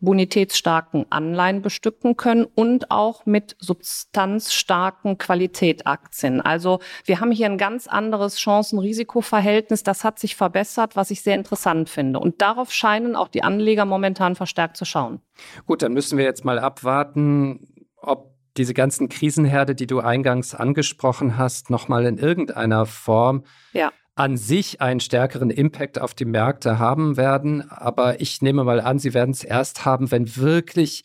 bonitätsstarken 0.00 1.06
Anleihen 1.10 1.62
bestücken 1.62 2.16
können 2.16 2.44
und 2.44 2.90
auch 2.90 3.26
mit 3.26 3.56
substanzstarken 3.58 5.18
Qualitätaktien. 5.18 6.40
Also 6.40 6.80
wir 7.04 7.20
haben 7.20 7.32
hier 7.32 7.46
ein 7.46 7.58
ganz 7.58 7.86
anderes 7.86 8.36
Chancen-Risiko-Verhältnis. 8.36 9.82
Das 9.82 10.04
hat 10.04 10.18
sich 10.18 10.36
verbessert, 10.36 10.96
was 10.96 11.10
ich 11.10 11.22
sehr 11.22 11.34
interessant 11.34 11.88
finde. 11.88 12.20
Und 12.20 12.40
darauf 12.40 12.72
scheinen 12.72 13.16
auch 13.16 13.28
die 13.28 13.42
Anleger 13.42 13.84
momentan 13.84 14.36
verstärkt 14.36 14.76
zu 14.76 14.84
schauen. 14.84 15.20
Gut, 15.66 15.82
dann 15.82 15.92
müssen 15.92 16.18
wir 16.18 16.24
jetzt 16.24 16.44
mal 16.44 16.58
abwarten, 16.58 17.74
ob 17.96 18.34
diese 18.56 18.74
ganzen 18.74 19.08
Krisenherde, 19.08 19.74
die 19.74 19.86
du 19.86 20.00
eingangs 20.00 20.54
angesprochen 20.54 21.36
hast, 21.36 21.70
nochmal 21.70 22.06
in 22.06 22.18
irgendeiner 22.18 22.86
Form 22.86 23.44
ja 23.72 23.92
an 24.18 24.36
sich 24.36 24.80
einen 24.80 24.98
stärkeren 24.98 25.50
Impact 25.50 26.00
auf 26.00 26.12
die 26.12 26.24
Märkte 26.24 26.80
haben 26.80 27.16
werden. 27.16 27.70
Aber 27.70 28.20
ich 28.20 28.42
nehme 28.42 28.64
mal 28.64 28.80
an, 28.80 28.98
sie 28.98 29.14
werden 29.14 29.30
es 29.30 29.44
erst 29.44 29.84
haben, 29.84 30.10
wenn 30.10 30.36
wirklich 30.36 31.04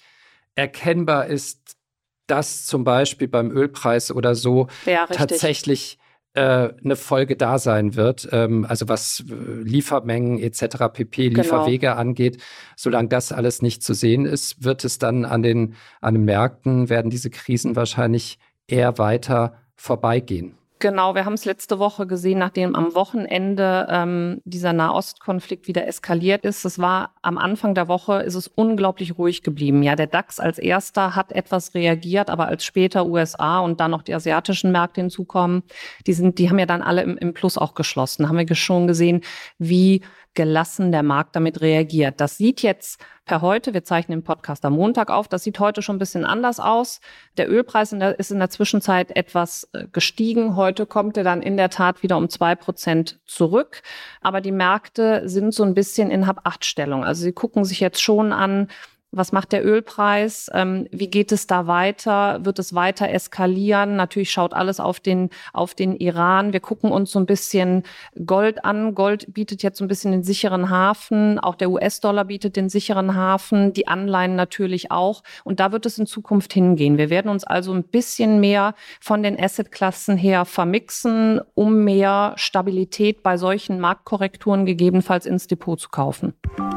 erkennbar 0.56 1.28
ist, 1.28 1.78
dass 2.26 2.65
zum 2.65 2.84
Beispiel 2.84 3.28
beim 3.28 3.52
Ölpreis 3.52 4.12
oder 4.12 4.34
so 4.34 4.67
ja, 4.88 5.06
tatsächlich 5.06 5.99
äh, 6.34 6.69
eine 6.84 6.95
Folge 6.95 7.36
da 7.36 7.60
sein 7.60 7.95
wird. 7.95 8.28
Ähm, 8.32 8.65
also 8.67 8.88
was 8.88 9.23
äh, 9.30 9.34
Liefermengen 9.62 10.39
etc. 10.39 10.78
pp, 10.91 11.30
genau. 11.30 11.41
Lieferwege 11.41 11.88
genau. 11.88 11.99
angeht. 11.99 12.41
Solange 12.76 13.10
das 13.10 13.32
alles 13.32 13.62
nicht 13.62 13.84
zu 13.84 13.93
sehen 13.93 14.26
ist, 14.26 14.63
wird 14.63 14.84
es 14.84 14.97
dann 14.97 15.23
an 15.23 15.43
den, 15.43 15.76
an 16.02 16.15
den 16.15 16.26
Märkten, 16.26 16.89
werden 16.89 17.12
diese 17.12 17.30
Krisen 17.30 17.76
wahrscheinlich 17.76 18.39
eher 18.65 18.97
weiter 18.97 19.62
vorbeigehen. 19.76 20.58
Genau, 20.84 21.15
wir 21.15 21.24
haben 21.24 21.36
es 21.36 21.46
letzte 21.46 21.80
Woche 21.80 22.06
gesehen, 22.06 22.39
nachdem 22.39 22.76
am 22.76 22.93
Wochenende 22.93 23.88
ähm, 23.89 24.41
dieser 24.43 24.74
Nahostkonflikt 24.74 25.65
wieder 25.69 25.88
eskaliert 25.88 26.43
ist. 26.43 26.65
Es 26.65 26.78
war 26.78 27.15
am 27.22 27.38
Anfang 27.38 27.74
der 27.74 27.88
Woche 27.88 28.22
ist 28.24 28.36
es 28.36 28.50
unglaublich 28.50 29.17
ruhig 29.17 29.43
geblieben. 29.43 29.82
Ja, 29.82 29.96
der 29.96 30.08
DAX 30.08 30.41
als 30.41 30.60
erster 30.60 31.15
hat 31.15 31.32
etwas 31.32 31.74
reagiert, 31.74 32.30
aber 32.30 32.50
als 32.50 32.65
später 32.65 33.06
USA 33.06 33.60
und 33.60 33.80
dann 33.80 33.91
noch 33.91 34.02
die 34.02 34.13
asiatischen 34.13 34.74
Märkte 34.74 35.00
hinzukommen, 35.00 35.63
die 36.06 36.12
sind, 36.12 36.38
die 36.38 36.50
haben 36.50 36.60
ja 36.60 36.65
dann 36.65 36.82
alle 36.82 37.04
im, 37.04 37.15
im 37.15 37.34
Plus 37.34 37.58
auch 37.58 37.76
geschlossen. 37.76 38.28
Haben 38.28 38.46
wir 38.46 38.54
schon 38.54 38.86
gesehen, 38.86 39.22
wie 39.60 40.02
gelassen 40.34 40.91
der 40.91 41.04
Markt 41.04 41.36
damit 41.36 41.62
reagiert. 41.62 42.19
Das 42.19 42.38
sieht 42.38 42.62
jetzt 42.62 43.04
per 43.26 43.41
heute, 43.41 43.74
wir 43.74 43.84
zeichnen 43.84 44.19
den 44.19 44.24
Podcast 44.24 44.65
am 44.65 44.74
Montag 44.74 45.10
auf, 45.10 45.28
das 45.28 45.43
sieht 45.43 45.60
heute 45.60 45.82
schon 45.82 45.96
ein 45.96 46.00
bisschen 46.00 46.26
anders 46.26 46.60
aus. 46.60 47.00
Der 47.38 47.50
Ölpreis 47.50 47.93
in 47.93 48.00
der, 48.00 48.19
ist 48.19 48.32
in 48.32 48.39
der 48.39 48.50
Zwischenzeit 48.50 49.15
etwas 49.15 49.69
äh, 49.74 49.86
gestiegen. 49.91 50.56
Heute 50.56 50.86
kommt 50.86 51.15
er 51.15 51.24
dann 51.24 51.41
in 51.41 51.56
der 51.56 51.69
Tat 51.69 52.04
wieder 52.04 52.17
um 52.17 52.30
zwei 52.30 52.56
Prozent 52.56 53.19
zurück. 53.26 53.82
Aber 54.22 54.41
die 54.41 54.52
Märkte 54.52 55.28
sind 55.30 55.54
so 55.54 55.63
ein 55.63 55.74
bisschen 55.74 56.12
in 56.12 56.28
Hab-Acht-Stellung. 56.28 57.06
Also 57.06 57.24
sie 57.24 57.32
gucken 57.32 57.63
sich 57.63 57.80
jetzt 57.80 58.02
schon 58.02 58.34
an, 58.34 58.67
Was 59.15 59.32
macht 59.32 59.52
der 59.52 59.63
Ölpreis? 59.63 60.49
Ähm, 60.54 60.88
wie 60.91 61.08
geht 61.08 61.32
es 61.32 61.45
da 61.45 61.67
weiter? 61.67 62.43
Wird 62.43 62.58
es 62.58 62.73
weiter 62.73 63.10
eskalieren? 63.10 63.95
Natürlich 63.95 64.32
schaut 64.32 64.56
alles 64.56 64.80
auf 64.80 64.99
den, 64.99 65.30
auf 65.54 65.76
den 65.76 65.95
Iran. 65.95 66.52
Wir 66.52 66.60
gucken 66.60 66.91
uns 66.91 67.12
so 67.12 67.19
ein 67.19 67.28
bisschen 67.28 67.84
Gold 68.26 68.65
an. 68.65 68.95
Gold 68.95 69.32
bietet 69.32 69.62
jetzt 69.62 69.78
so 69.78 69.86
ein 69.86 69.88
bisschen 69.88 70.13
den 70.13 70.23
sicheren 70.23 70.71
Hafen. 70.71 71.38
Auch 71.38 71.54
der 71.54 71.69
US-Dollar 71.69 72.26
bietet 72.26 72.56
den 72.56 72.69
sicheren 72.69 73.15
Hafen. 73.15 73.71
Die 73.73 73.88
Anleihen 73.88 74.36
natürlich 74.36 74.89
auch. 74.89 75.21
Und 75.43 75.60
da 75.60 75.71
wird 75.71 75.86
es 75.86 75.99
in 75.99 76.08
Zukunft 76.08 76.52
hingehen. 76.52 76.97
Wir 76.97 77.12
werden 77.12 77.30
uns 77.30 77.43
also 77.43 77.71
ein 77.71 77.84
bisschen 77.84 78.39
mehr 78.39 78.73
von 78.99 79.21
den 79.21 79.39
Assetklassen 79.39 80.17
her 80.17 80.45
vermixen, 80.45 81.39
um 81.54 81.84
mehr 81.84 82.34
Stabilität 82.36 83.21
bei 83.21 83.38
solchen 83.38 83.80
Marktkorrekturen 83.80 84.65
gegebenenfalls 84.65 85.28
ins 85.28 85.45
Depot 85.45 85.80
zu 85.80 85.89
kaufen. 85.89 86.34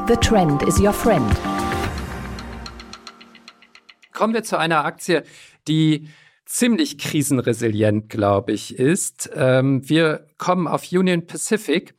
The 0.06 0.16
trend 0.16 0.62
is 0.64 0.78
your 0.78 0.92
friend. 0.92 1.24
Kommen 4.16 4.32
wir 4.32 4.44
zu 4.44 4.58
einer 4.58 4.86
Aktie, 4.86 5.24
die 5.68 6.08
ziemlich 6.46 6.96
krisenresilient, 6.96 8.08
glaube 8.08 8.52
ich, 8.52 8.78
ist. 8.78 9.28
Ähm, 9.34 9.86
wir 9.86 10.26
kommen 10.38 10.66
auf 10.66 10.90
Union 10.90 11.26
Pacific. 11.26 11.94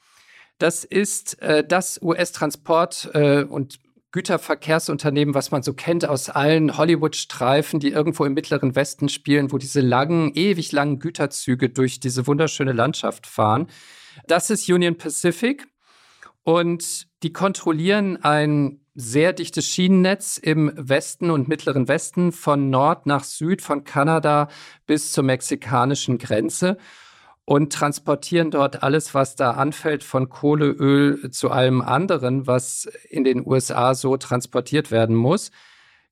Das 0.58 0.84
ist 0.84 1.40
äh, 1.44 1.64
das 1.64 2.02
US-Transport- 2.02 3.12
äh, 3.14 3.44
und 3.44 3.78
Güterverkehrsunternehmen, 4.14 5.36
was 5.36 5.52
man 5.52 5.62
so 5.62 5.74
kennt 5.74 6.10
aus 6.10 6.32
allen 6.32 6.76
Hollywood-Streifen, 6.76 7.80
die 7.80 7.90
irgendwo 7.90 8.26
im 8.26 8.34
Mittleren 8.34 8.76
Westen 8.76 9.10
spielen, 9.10 9.52
wo 9.52 9.60
diese 9.60 9.82
langen, 9.82 10.32
ewig 10.34 10.72
langen 10.72 10.98
Güterzüge 10.98 11.70
durch 11.70 12.00
diese 12.00 12.26
wunderschöne 12.26 12.72
Landschaft 12.72 13.28
fahren. 13.28 13.68
Das 14.26 14.50
ist 14.50 14.68
Union 14.68 14.98
Pacific 14.98 15.68
und 16.44 17.10
die 17.22 17.32
kontrollieren 17.32 18.18
ein 18.24 18.80
sehr 19.00 19.32
dichtes 19.32 19.68
Schienennetz 19.68 20.38
im 20.38 20.72
Westen 20.76 21.30
und 21.30 21.48
Mittleren 21.48 21.88
Westen 21.88 22.32
von 22.32 22.72
Nord 22.72 23.06
nach 23.06 23.24
Süd, 23.24 23.62
von 23.62 23.84
Kanada 23.84 24.50
bis 24.88 25.12
zur 25.12 25.24
mexikanischen 25.24 26.18
Grenze 26.18 26.78
und 27.46 27.72
transportieren 27.72 28.50
dort 28.50 28.82
alles, 28.82 29.14
was 29.14 29.36
da 29.36 29.52
anfällt, 29.52 30.04
von 30.04 30.30
Kohle, 30.30 30.66
Öl 30.66 31.30
zu 31.30 31.52
allem 31.52 31.82
anderen, 31.82 32.48
was 32.48 32.90
in 33.08 33.24
den 33.24 33.46
USA 33.46 33.94
so 33.94 34.18
transportiert 34.18 34.90
werden 34.90 35.16
muss 35.16 35.52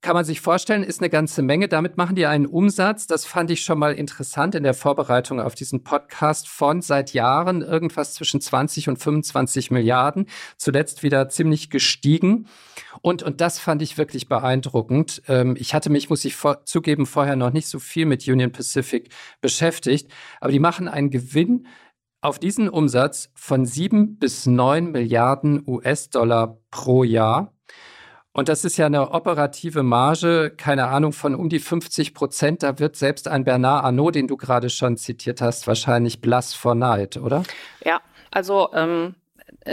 kann 0.05 0.13
man 0.13 0.23
sich 0.23 0.39
vorstellen, 0.39 0.83
ist 0.83 1.01
eine 1.01 1.09
ganze 1.09 1.41
Menge. 1.41 1.67
Damit 1.67 1.97
machen 1.97 2.15
die 2.15 2.27
einen 2.27 2.45
Umsatz. 2.45 3.07
Das 3.07 3.25
fand 3.25 3.49
ich 3.49 3.61
schon 3.61 3.79
mal 3.79 3.91
interessant 3.91 4.53
in 4.53 4.61
der 4.61 4.75
Vorbereitung 4.75 5.39
auf 5.39 5.55
diesen 5.55 5.83
Podcast 5.83 6.47
von 6.47 6.83
seit 6.83 7.13
Jahren 7.13 7.63
irgendwas 7.63 8.13
zwischen 8.13 8.39
20 8.39 8.87
und 8.87 8.97
25 8.97 9.71
Milliarden. 9.71 10.27
Zuletzt 10.57 11.01
wieder 11.01 11.27
ziemlich 11.29 11.71
gestiegen. 11.71 12.47
Und, 13.01 13.23
und 13.23 13.41
das 13.41 13.57
fand 13.57 13.81
ich 13.81 13.97
wirklich 13.97 14.29
beeindruckend. 14.29 15.23
Ähm, 15.27 15.55
ich 15.57 15.73
hatte 15.73 15.89
mich, 15.89 16.07
muss 16.07 16.23
ich 16.23 16.35
vor, 16.35 16.65
zugeben, 16.65 17.07
vorher 17.07 17.35
noch 17.35 17.51
nicht 17.51 17.67
so 17.67 17.79
viel 17.79 18.05
mit 18.05 18.27
Union 18.27 18.51
Pacific 18.51 19.09
beschäftigt. 19.41 20.11
Aber 20.39 20.51
die 20.51 20.59
machen 20.59 20.87
einen 20.87 21.09
Gewinn 21.09 21.65
auf 22.21 22.37
diesen 22.37 22.69
Umsatz 22.69 23.31
von 23.33 23.65
sieben 23.65 24.19
bis 24.19 24.45
neun 24.45 24.91
Milliarden 24.91 25.63
US-Dollar 25.65 26.59
pro 26.69 27.03
Jahr. 27.03 27.54
Und 28.35 28.49
das 28.49 28.65
ist 28.65 28.75
ja 28.75 28.87
eine 28.87 29.11
operative 29.11 29.81
Marge, 29.81 30.51
keine 30.57 30.87
Ahnung, 30.87 31.13
von 31.13 31.35
um 31.35 31.47
die 31.47 31.59
50 31.59 32.13
Prozent. 32.13 32.63
Da 32.63 32.79
wird 32.79 32.97
selbst 32.97 33.29
ein 33.29 33.45
Bernard 33.45 33.85
Arnault, 33.85 34.15
den 34.15 34.27
du 34.27 34.35
gerade 34.35 34.69
schon 34.69 34.97
zitiert 34.97 35.39
hast, 35.39 35.67
wahrscheinlich 35.67 36.19
blass 36.19 36.53
vor 36.53 36.75
Neid, 36.75 37.15
oder? 37.15 37.43
Ja, 37.85 38.01
also 38.31 38.71
ähm, 38.73 39.15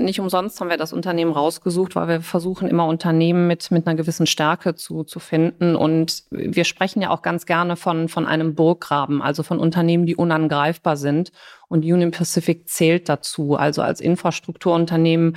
nicht 0.01 0.21
umsonst 0.21 0.61
haben 0.61 0.71
wir 0.71 0.77
das 0.77 0.93
Unternehmen 0.93 1.33
rausgesucht, 1.33 1.97
weil 1.97 2.07
wir 2.07 2.21
versuchen 2.21 2.69
immer 2.69 2.87
Unternehmen 2.87 3.49
mit, 3.49 3.73
mit 3.73 3.85
einer 3.85 3.97
gewissen 3.97 4.27
Stärke 4.27 4.77
zu, 4.77 5.03
zu 5.03 5.19
finden. 5.19 5.75
Und 5.75 6.23
wir 6.31 6.65
sprechen 6.65 7.03
ja 7.03 7.11
auch 7.11 7.23
ganz 7.23 7.47
gerne 7.47 7.75
von, 7.75 8.09
von 8.09 8.27
einem 8.27 8.55
Burggraben, 8.55 9.23
also 9.23 9.43
von 9.43 9.59
Unternehmen, 9.59 10.07
die 10.07 10.15
unangreifbar 10.15 10.97
sind. 10.97 11.33
Und 11.69 11.85
Union 11.85 12.13
Pacific 12.13 12.69
zählt 12.69 13.09
dazu. 13.09 13.57
Also 13.57 13.83
als 13.83 14.01
Infrastrukturunternehmen 14.01 15.37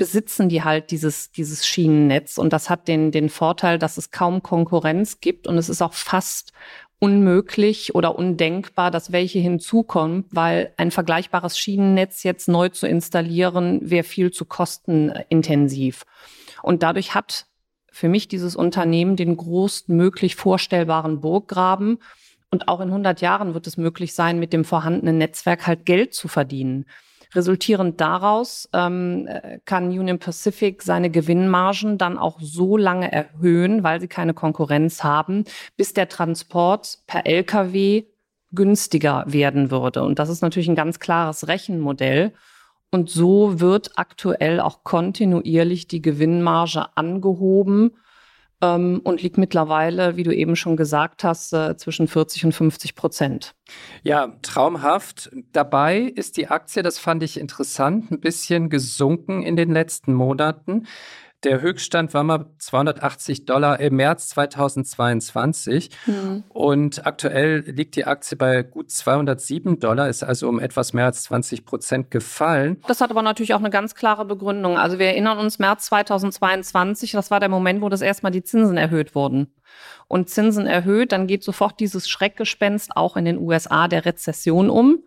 besitzen 0.00 0.48
die 0.48 0.64
halt 0.64 0.92
dieses, 0.92 1.30
dieses 1.30 1.66
Schienennetz. 1.66 2.38
Und 2.38 2.54
das 2.54 2.70
hat 2.70 2.88
den, 2.88 3.12
den 3.12 3.28
Vorteil, 3.28 3.78
dass 3.78 3.98
es 3.98 4.10
kaum 4.10 4.42
Konkurrenz 4.42 5.20
gibt 5.20 5.46
und 5.46 5.58
es 5.58 5.68
ist 5.68 5.82
auch 5.82 5.92
fast 5.92 6.54
unmöglich 6.98 7.94
oder 7.94 8.16
undenkbar, 8.16 8.90
dass 8.90 9.12
welche 9.12 9.40
hinzukommen, 9.40 10.24
weil 10.30 10.72
ein 10.78 10.90
vergleichbares 10.90 11.58
Schienennetz 11.58 12.22
jetzt 12.22 12.48
neu 12.48 12.70
zu 12.70 12.86
installieren, 12.86 13.90
wäre 13.90 14.02
viel 14.02 14.30
zu 14.30 14.46
kostenintensiv. 14.46 16.06
Und 16.62 16.82
dadurch 16.82 17.14
hat 17.14 17.44
für 17.92 18.08
mich 18.08 18.26
dieses 18.26 18.56
Unternehmen 18.56 19.16
den 19.16 19.36
größtmöglich 19.36 20.34
vorstellbaren 20.34 21.20
Burggraben. 21.20 21.98
Und 22.50 22.68
auch 22.68 22.80
in 22.80 22.88
100 22.88 23.20
Jahren 23.20 23.52
wird 23.52 23.66
es 23.66 23.76
möglich 23.76 24.14
sein, 24.14 24.38
mit 24.38 24.54
dem 24.54 24.64
vorhandenen 24.64 25.18
Netzwerk 25.18 25.66
halt 25.66 25.84
Geld 25.84 26.14
zu 26.14 26.26
verdienen. 26.26 26.86
Resultierend 27.34 28.00
daraus 28.00 28.68
ähm, 28.72 29.28
kann 29.64 29.86
Union 29.86 30.18
Pacific 30.18 30.82
seine 30.82 31.10
Gewinnmargen 31.10 31.96
dann 31.96 32.18
auch 32.18 32.38
so 32.40 32.76
lange 32.76 33.10
erhöhen, 33.12 33.82
weil 33.84 34.00
sie 34.00 34.08
keine 34.08 34.34
Konkurrenz 34.34 35.04
haben, 35.04 35.44
bis 35.76 35.94
der 35.94 36.08
Transport 36.08 36.98
per 37.06 37.26
Lkw 37.26 38.04
günstiger 38.52 39.24
werden 39.26 39.70
würde. 39.70 40.02
Und 40.02 40.18
das 40.18 40.28
ist 40.28 40.42
natürlich 40.42 40.68
ein 40.68 40.74
ganz 40.74 40.98
klares 40.98 41.46
Rechenmodell. 41.46 42.32
Und 42.90 43.08
so 43.08 43.60
wird 43.60 43.92
aktuell 43.96 44.58
auch 44.58 44.82
kontinuierlich 44.82 45.86
die 45.86 46.02
Gewinnmarge 46.02 46.86
angehoben 46.96 47.92
und 49.04 49.22
liegt 49.22 49.38
mittlerweile, 49.38 50.16
wie 50.16 50.22
du 50.22 50.34
eben 50.34 50.56
schon 50.56 50.76
gesagt 50.76 51.24
hast, 51.24 51.52
äh, 51.52 51.76
zwischen 51.76 52.08
40 52.08 52.44
und 52.46 52.52
50 52.52 52.94
Prozent. 52.94 53.54
Ja, 54.02 54.36
traumhaft. 54.42 55.30
Dabei 55.52 56.00
ist 56.00 56.36
die 56.36 56.48
Aktie, 56.48 56.82
das 56.82 56.98
fand 56.98 57.22
ich 57.22 57.38
interessant, 57.38 58.10
ein 58.10 58.20
bisschen 58.20 58.68
gesunken 58.68 59.42
in 59.42 59.56
den 59.56 59.70
letzten 59.70 60.12
Monaten. 60.12 60.86
Der 61.42 61.62
Höchststand 61.62 62.12
war 62.12 62.22
mal 62.22 62.46
280 62.58 63.46
Dollar 63.46 63.80
im 63.80 63.96
März 63.96 64.28
2022 64.28 65.88
mhm. 66.04 66.44
und 66.50 67.06
aktuell 67.06 67.60
liegt 67.60 67.96
die 67.96 68.04
Aktie 68.04 68.36
bei 68.36 68.62
gut 68.62 68.90
207 68.90 69.80
Dollar, 69.80 70.10
ist 70.10 70.22
also 70.22 70.50
um 70.50 70.60
etwas 70.60 70.92
mehr 70.92 71.06
als 71.06 71.22
20 71.22 71.64
Prozent 71.64 72.10
gefallen. 72.10 72.82
Das 72.86 73.00
hat 73.00 73.10
aber 73.10 73.22
natürlich 73.22 73.54
auch 73.54 73.60
eine 73.60 73.70
ganz 73.70 73.94
klare 73.94 74.26
Begründung. 74.26 74.76
Also 74.76 74.98
wir 74.98 75.06
erinnern 75.06 75.38
uns 75.38 75.58
März 75.58 75.86
2022, 75.86 77.12
das 77.12 77.30
war 77.30 77.40
der 77.40 77.48
Moment, 77.48 77.80
wo 77.80 77.88
das 77.88 78.02
erstmal 78.02 78.32
die 78.32 78.42
Zinsen 78.42 78.76
erhöht 78.76 79.14
wurden. 79.14 79.54
Und 80.08 80.28
Zinsen 80.28 80.66
erhöht, 80.66 81.12
dann 81.12 81.26
geht 81.26 81.42
sofort 81.42 81.80
dieses 81.80 82.06
Schreckgespenst 82.06 82.96
auch 82.96 83.16
in 83.16 83.24
den 83.24 83.38
USA 83.38 83.88
der 83.88 84.04
Rezession 84.04 84.68
um. 84.68 85.04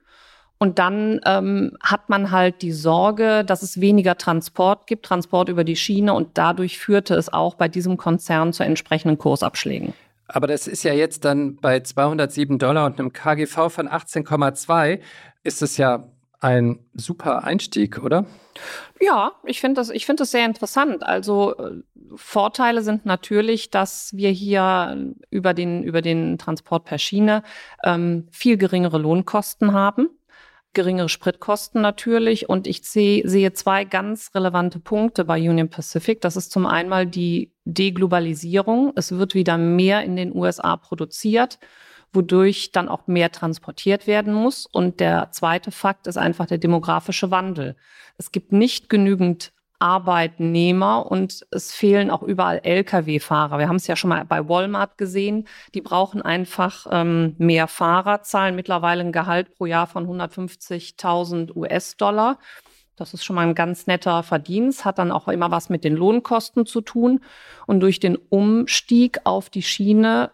Und 0.63 0.79
dann 0.79 1.19
ähm, 1.25 1.75
hat 1.81 2.07
man 2.07 2.31
halt 2.31 2.61
die 2.61 2.71
Sorge, 2.71 3.43
dass 3.43 3.63
es 3.63 3.81
weniger 3.81 4.17
Transport 4.17 4.87
gibt, 4.87 5.05
Transport 5.05 5.49
über 5.49 5.65
die 5.65 5.75
Schiene. 5.75 6.13
Und 6.13 6.37
dadurch 6.37 6.79
führte 6.79 7.15
es 7.15 7.27
auch 7.33 7.55
bei 7.55 7.67
diesem 7.67 7.97
Konzern 7.97 8.53
zu 8.53 8.63
entsprechenden 8.63 9.17
Kursabschlägen. 9.17 9.93
Aber 10.25 10.47
das 10.47 10.67
ist 10.67 10.83
ja 10.83 10.93
jetzt 10.93 11.25
dann 11.25 11.57
bei 11.57 11.81
207 11.81 12.59
Dollar 12.59 12.85
und 12.85 12.97
einem 12.97 13.11
KGV 13.11 13.67
von 13.67 13.89
18,2 13.89 15.01
ist 15.43 15.61
es 15.61 15.75
ja 15.75 16.05
ein 16.39 16.79
super 16.93 17.43
Einstieg, 17.43 18.01
oder? 18.01 18.25
Ja, 19.01 19.33
ich 19.43 19.59
finde 19.59 19.81
das, 19.81 19.89
ich 19.89 20.05
finde 20.05 20.21
das 20.21 20.31
sehr 20.31 20.45
interessant. 20.45 21.03
Also 21.03 21.57
äh, 21.57 21.71
Vorteile 22.15 22.83
sind 22.83 23.05
natürlich, 23.05 23.69
dass 23.69 24.15
wir 24.15 24.29
hier 24.29 25.13
über 25.29 25.53
den, 25.53 25.83
über 25.83 26.01
den 26.01 26.37
Transport 26.37 26.85
per 26.85 26.99
Schiene 26.99 27.43
ähm, 27.83 28.29
viel 28.31 28.55
geringere 28.55 28.97
Lohnkosten 28.97 29.73
haben 29.73 30.07
geringere 30.73 31.09
Spritkosten 31.09 31.81
natürlich. 31.81 32.49
Und 32.49 32.67
ich 32.67 32.83
sehe, 32.83 33.53
zwei 33.53 33.85
ganz 33.85 34.31
relevante 34.35 34.79
Punkte 34.79 35.25
bei 35.25 35.37
Union 35.37 35.69
Pacific. 35.69 36.21
Das 36.21 36.35
ist 36.35 36.51
zum 36.51 36.65
einen 36.65 37.11
die 37.11 37.53
Deglobalisierung. 37.65 38.93
Es 38.95 39.11
wird 39.11 39.35
wieder 39.35 39.57
mehr 39.57 40.03
in 40.03 40.15
den 40.15 40.35
USA 40.35 40.75
produziert, 40.77 41.59
wodurch 42.11 42.71
dann 42.71 42.89
auch 42.89 43.07
mehr 43.07 43.31
transportiert 43.31 44.07
werden 44.07 44.33
muss. 44.33 44.65
Und 44.65 44.99
der 44.99 45.31
zweite 45.31 45.71
Fakt 45.71 46.07
ist 46.07 46.17
einfach 46.17 46.45
der 46.45 46.57
demografische 46.57 47.31
Wandel. 47.31 47.75
Es 48.17 48.31
gibt 48.31 48.51
nicht 48.51 48.89
genügend 48.89 49.53
Arbeitnehmer 49.79 51.09
und 51.11 51.45
es 51.51 51.71
fehlen 51.73 52.09
auch 52.09 52.23
überall 52.23 52.61
Lkw-Fahrer. 52.63 53.59
Wir 53.59 53.67
haben 53.67 53.75
es 53.75 53.87
ja 53.87 53.95
schon 53.95 54.09
mal 54.09 54.25
bei 54.25 54.47
Walmart 54.47 54.97
gesehen. 54.97 55.47
Die 55.73 55.81
brauchen 55.81 56.21
einfach 56.21 56.87
ähm, 56.91 57.35
mehr 57.37 57.67
Fahrer, 57.67 58.21
zahlen 58.21 58.55
mittlerweile 58.55 59.01
ein 59.01 59.11
Gehalt 59.11 59.55
pro 59.55 59.65
Jahr 59.65 59.87
von 59.87 60.07
150.000 60.07 61.55
US-Dollar. 61.55 62.39
Das 62.95 63.13
ist 63.13 63.23
schon 63.23 63.35
mal 63.35 63.47
ein 63.47 63.55
ganz 63.55 63.87
netter 63.87 64.21
Verdienst, 64.21 64.85
hat 64.85 64.99
dann 64.99 65.11
auch 65.11 65.27
immer 65.27 65.49
was 65.49 65.69
mit 65.69 65.83
den 65.83 65.95
Lohnkosten 65.95 66.65
zu 66.65 66.81
tun. 66.81 67.21
Und 67.65 67.79
durch 67.79 67.99
den 67.99 68.15
Umstieg 68.15 69.19
auf 69.23 69.49
die 69.49 69.63
Schiene 69.63 70.31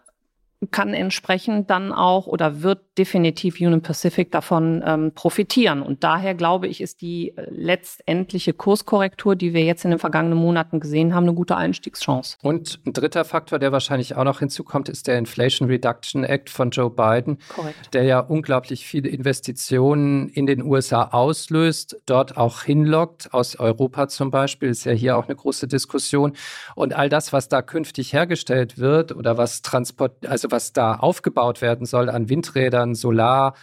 kann 0.70 0.92
entsprechend 0.92 1.70
dann 1.70 1.90
auch 1.90 2.26
oder 2.26 2.62
wird 2.62 2.80
definitiv 2.98 3.58
Union 3.60 3.80
Pacific 3.80 4.30
davon 4.30 4.82
ähm, 4.84 5.12
profitieren. 5.14 5.80
Und 5.80 6.04
daher 6.04 6.34
glaube 6.34 6.68
ich, 6.68 6.82
ist 6.82 7.00
die 7.00 7.34
äh, 7.34 7.46
letztendliche 7.50 8.52
Kurskorrektur, 8.52 9.36
die 9.36 9.54
wir 9.54 9.64
jetzt 9.64 9.84
in 9.84 9.90
den 9.90 9.98
vergangenen 9.98 10.36
Monaten 10.36 10.78
gesehen 10.78 11.14
haben, 11.14 11.24
eine 11.24 11.32
gute 11.32 11.56
Einstiegschance. 11.56 12.36
Und 12.42 12.78
ein 12.86 12.92
dritter 12.92 13.24
Faktor, 13.24 13.58
der 13.58 13.72
wahrscheinlich 13.72 14.16
auch 14.16 14.24
noch 14.24 14.40
hinzukommt, 14.40 14.90
ist 14.90 15.06
der 15.06 15.16
Inflation 15.16 15.68
Reduction 15.68 16.24
Act 16.24 16.50
von 16.50 16.70
Joe 16.70 16.90
Biden, 16.90 17.38
Korrekt. 17.48 17.94
der 17.94 18.02
ja 18.02 18.20
unglaublich 18.20 18.86
viele 18.86 19.08
Investitionen 19.08 20.28
in 20.28 20.46
den 20.46 20.62
USA 20.62 21.04
auslöst, 21.04 21.96
dort 22.04 22.36
auch 22.36 22.62
hinlockt, 22.62 23.32
aus 23.32 23.56
Europa 23.56 24.08
zum 24.08 24.30
Beispiel, 24.30 24.68
ist 24.68 24.84
ja 24.84 24.92
hier 24.92 25.16
auch 25.16 25.24
eine 25.24 25.36
große 25.36 25.68
Diskussion. 25.68 26.34
Und 26.74 26.92
all 26.92 27.08
das, 27.08 27.32
was 27.32 27.48
da 27.48 27.62
künftig 27.62 28.12
hergestellt 28.12 28.76
wird 28.76 29.16
oder 29.16 29.38
was 29.38 29.62
transport, 29.62 30.26
also 30.26 30.49
was 30.50 30.72
da 30.72 30.94
aufgebaut 30.94 31.62
werden 31.62 31.86
soll 31.86 32.08
an 32.08 32.28
Windrädern, 32.28 32.94
Solar 32.94 33.54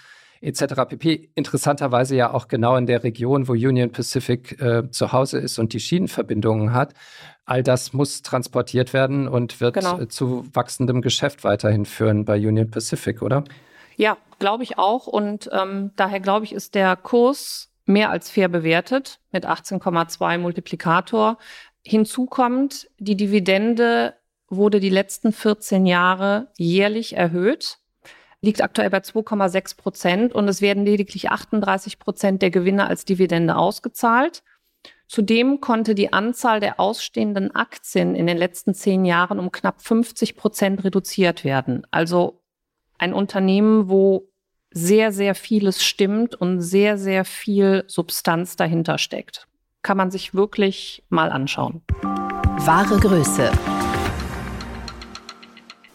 etc. 0.42 0.86
pp. 0.88 1.30
Interessanterweise 1.36 2.16
ja 2.16 2.34
auch 2.34 2.48
genau 2.48 2.76
in 2.76 2.86
der 2.86 3.04
Region, 3.04 3.48
wo 3.48 3.54
Union 3.54 3.92
Pacific 3.92 4.60
äh, 4.62 4.90
zu 4.92 5.12
Hause 5.12 5.40
ist 5.40 5.60
und 5.60 5.74
die 5.74 5.80
Schienenverbindungen 5.80 6.74
hat. 6.74 6.94
All 7.46 7.64
das 7.64 7.94
muss 7.94 8.22
transportiert 8.22 8.94
werden 8.94 9.28
und 9.28 9.62
wird 9.62 9.76
genau. 9.76 10.00
äh, 10.00 10.08
zu 10.08 10.46
wachsendem 10.54 11.02
Geschäft 11.02 11.44
weiterhin 11.44 11.86
führen 11.86 12.26
bei 12.26 12.36
Union 12.36 12.70
Pacific, 12.70 13.22
oder? 13.22 13.44
Ja, 13.96 14.18
glaube 14.40 14.64
ich 14.64 14.78
auch. 14.78 15.08
Und 15.08 15.50
ähm, 15.52 15.92
daher 15.96 16.20
glaube 16.20 16.46
ich, 16.46 16.54
ist 16.54 16.76
der 16.76 16.96
Kurs 16.96 17.72
mehr 17.86 18.10
als 18.10 18.30
fair 18.30 18.50
bewertet 18.50 19.20
mit 19.32 19.46
18,2 19.46 20.38
Multiplikator. 20.38 21.38
Hinzu 21.84 22.26
kommt, 22.26 22.90
die 23.00 23.16
Dividende 23.16 24.14
wurde 24.50 24.80
die 24.80 24.90
letzten 24.90 25.32
14 25.32 25.86
Jahre 25.86 26.48
jährlich 26.58 27.16
erhöht, 27.16 27.80
liegt 28.42 28.62
aktuell 28.62 28.90
bei 28.90 29.00
2,6 29.00 29.78
Prozent 29.78 30.34
und 30.34 30.48
es 30.48 30.62
werden 30.62 30.86
lediglich 30.86 31.30
38 31.30 32.00
Prozent 32.00 32.42
der 32.42 32.52
Gewinne 32.52 32.88
als 32.88 33.06
Dividende 33.06 33.56
ausgezahlt. 33.56 34.44
Zudem 35.08 35.62
konnte 35.62 35.96
die 35.96 36.12
Anzahl 36.12 36.60
der 36.60 36.80
ausstehenden 36.80 37.56
Aktien 37.56 38.14
in 38.14 38.28
den 38.28 38.38
letzten 38.38 38.74
zehn 38.74 39.06
Jahren 39.06 39.40
um 39.40 39.52
knapp 39.52 39.82
50 39.82 40.36
Prozent 40.36 40.84
reduziert 40.84 41.44
werden. 41.44 41.88
Also 41.92 42.42
ein 42.98 43.14
Unternehmen, 43.14 43.90
wo 43.90 44.30
sehr, 44.72 45.12
sehr 45.12 45.34
vieles 45.34 45.84
stimmt 45.84 46.36
und 46.36 46.62
sehr, 46.62 46.98
sehr 46.98 47.26
viel 47.26 47.86
Substanz 47.88 48.58
dahinter 48.58 48.98
steckt. 48.98 49.48
Kann 49.82 49.98
man 49.98 50.12
sich 50.12 50.34
wirklich 50.34 51.04
mal 51.10 51.32
anschauen. 51.32 51.82
Wahre 52.02 53.00
Größe. 53.00 53.52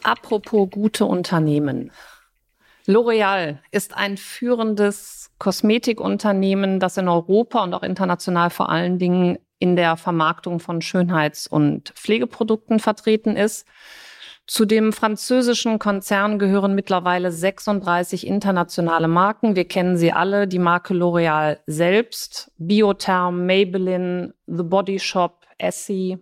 Apropos 0.02 0.68
gute 0.70 1.04
Unternehmen. 1.06 1.90
L'Oreal 2.86 3.58
ist 3.70 3.96
ein 3.96 4.16
führendes 4.16 5.30
Kosmetikunternehmen, 5.38 6.80
das 6.80 6.96
in 6.96 7.08
Europa 7.08 7.62
und 7.62 7.74
auch 7.74 7.82
international 7.82 8.50
vor 8.50 8.70
allen 8.70 8.98
Dingen 8.98 9.38
in 9.58 9.76
der 9.76 9.96
Vermarktung 9.96 10.58
von 10.58 10.82
Schönheits- 10.82 11.46
und 11.46 11.90
Pflegeprodukten 11.90 12.80
vertreten 12.80 13.36
ist. 13.36 13.66
Zu 14.48 14.64
dem 14.64 14.92
französischen 14.92 15.78
Konzern 15.78 16.40
gehören 16.40 16.74
mittlerweile 16.74 17.30
36 17.30 18.26
internationale 18.26 19.06
Marken. 19.06 19.54
Wir 19.54 19.68
kennen 19.68 19.96
sie 19.96 20.12
alle. 20.12 20.48
Die 20.48 20.58
Marke 20.58 20.94
L'Oreal 20.94 21.60
selbst, 21.66 22.50
Biotherm, 22.58 23.46
Maybelline, 23.46 24.34
The 24.48 24.64
Body 24.64 24.98
Shop, 24.98 25.46
Essie, 25.58 26.18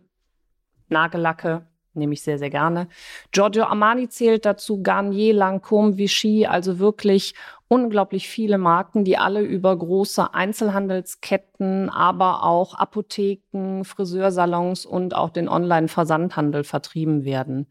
Nagellacke, 0.88 1.66
nehme 2.00 2.14
ich 2.14 2.22
sehr, 2.22 2.38
sehr 2.38 2.50
gerne. 2.50 2.88
Giorgio 3.30 3.64
Armani 3.64 4.08
zählt 4.08 4.44
dazu, 4.44 4.82
Garnier, 4.82 5.34
Lancôme, 5.34 5.96
Vichy, 5.96 6.46
also 6.46 6.80
wirklich 6.80 7.34
unglaublich 7.68 8.28
viele 8.28 8.58
Marken, 8.58 9.04
die 9.04 9.16
alle 9.16 9.42
über 9.42 9.78
große 9.78 10.34
Einzelhandelsketten, 10.34 11.88
aber 11.88 12.42
auch 12.42 12.74
Apotheken, 12.74 13.84
Friseursalons 13.84 14.84
und 14.84 15.14
auch 15.14 15.30
den 15.30 15.48
Online-Versandhandel 15.48 16.64
vertrieben 16.64 17.24
werden. 17.24 17.68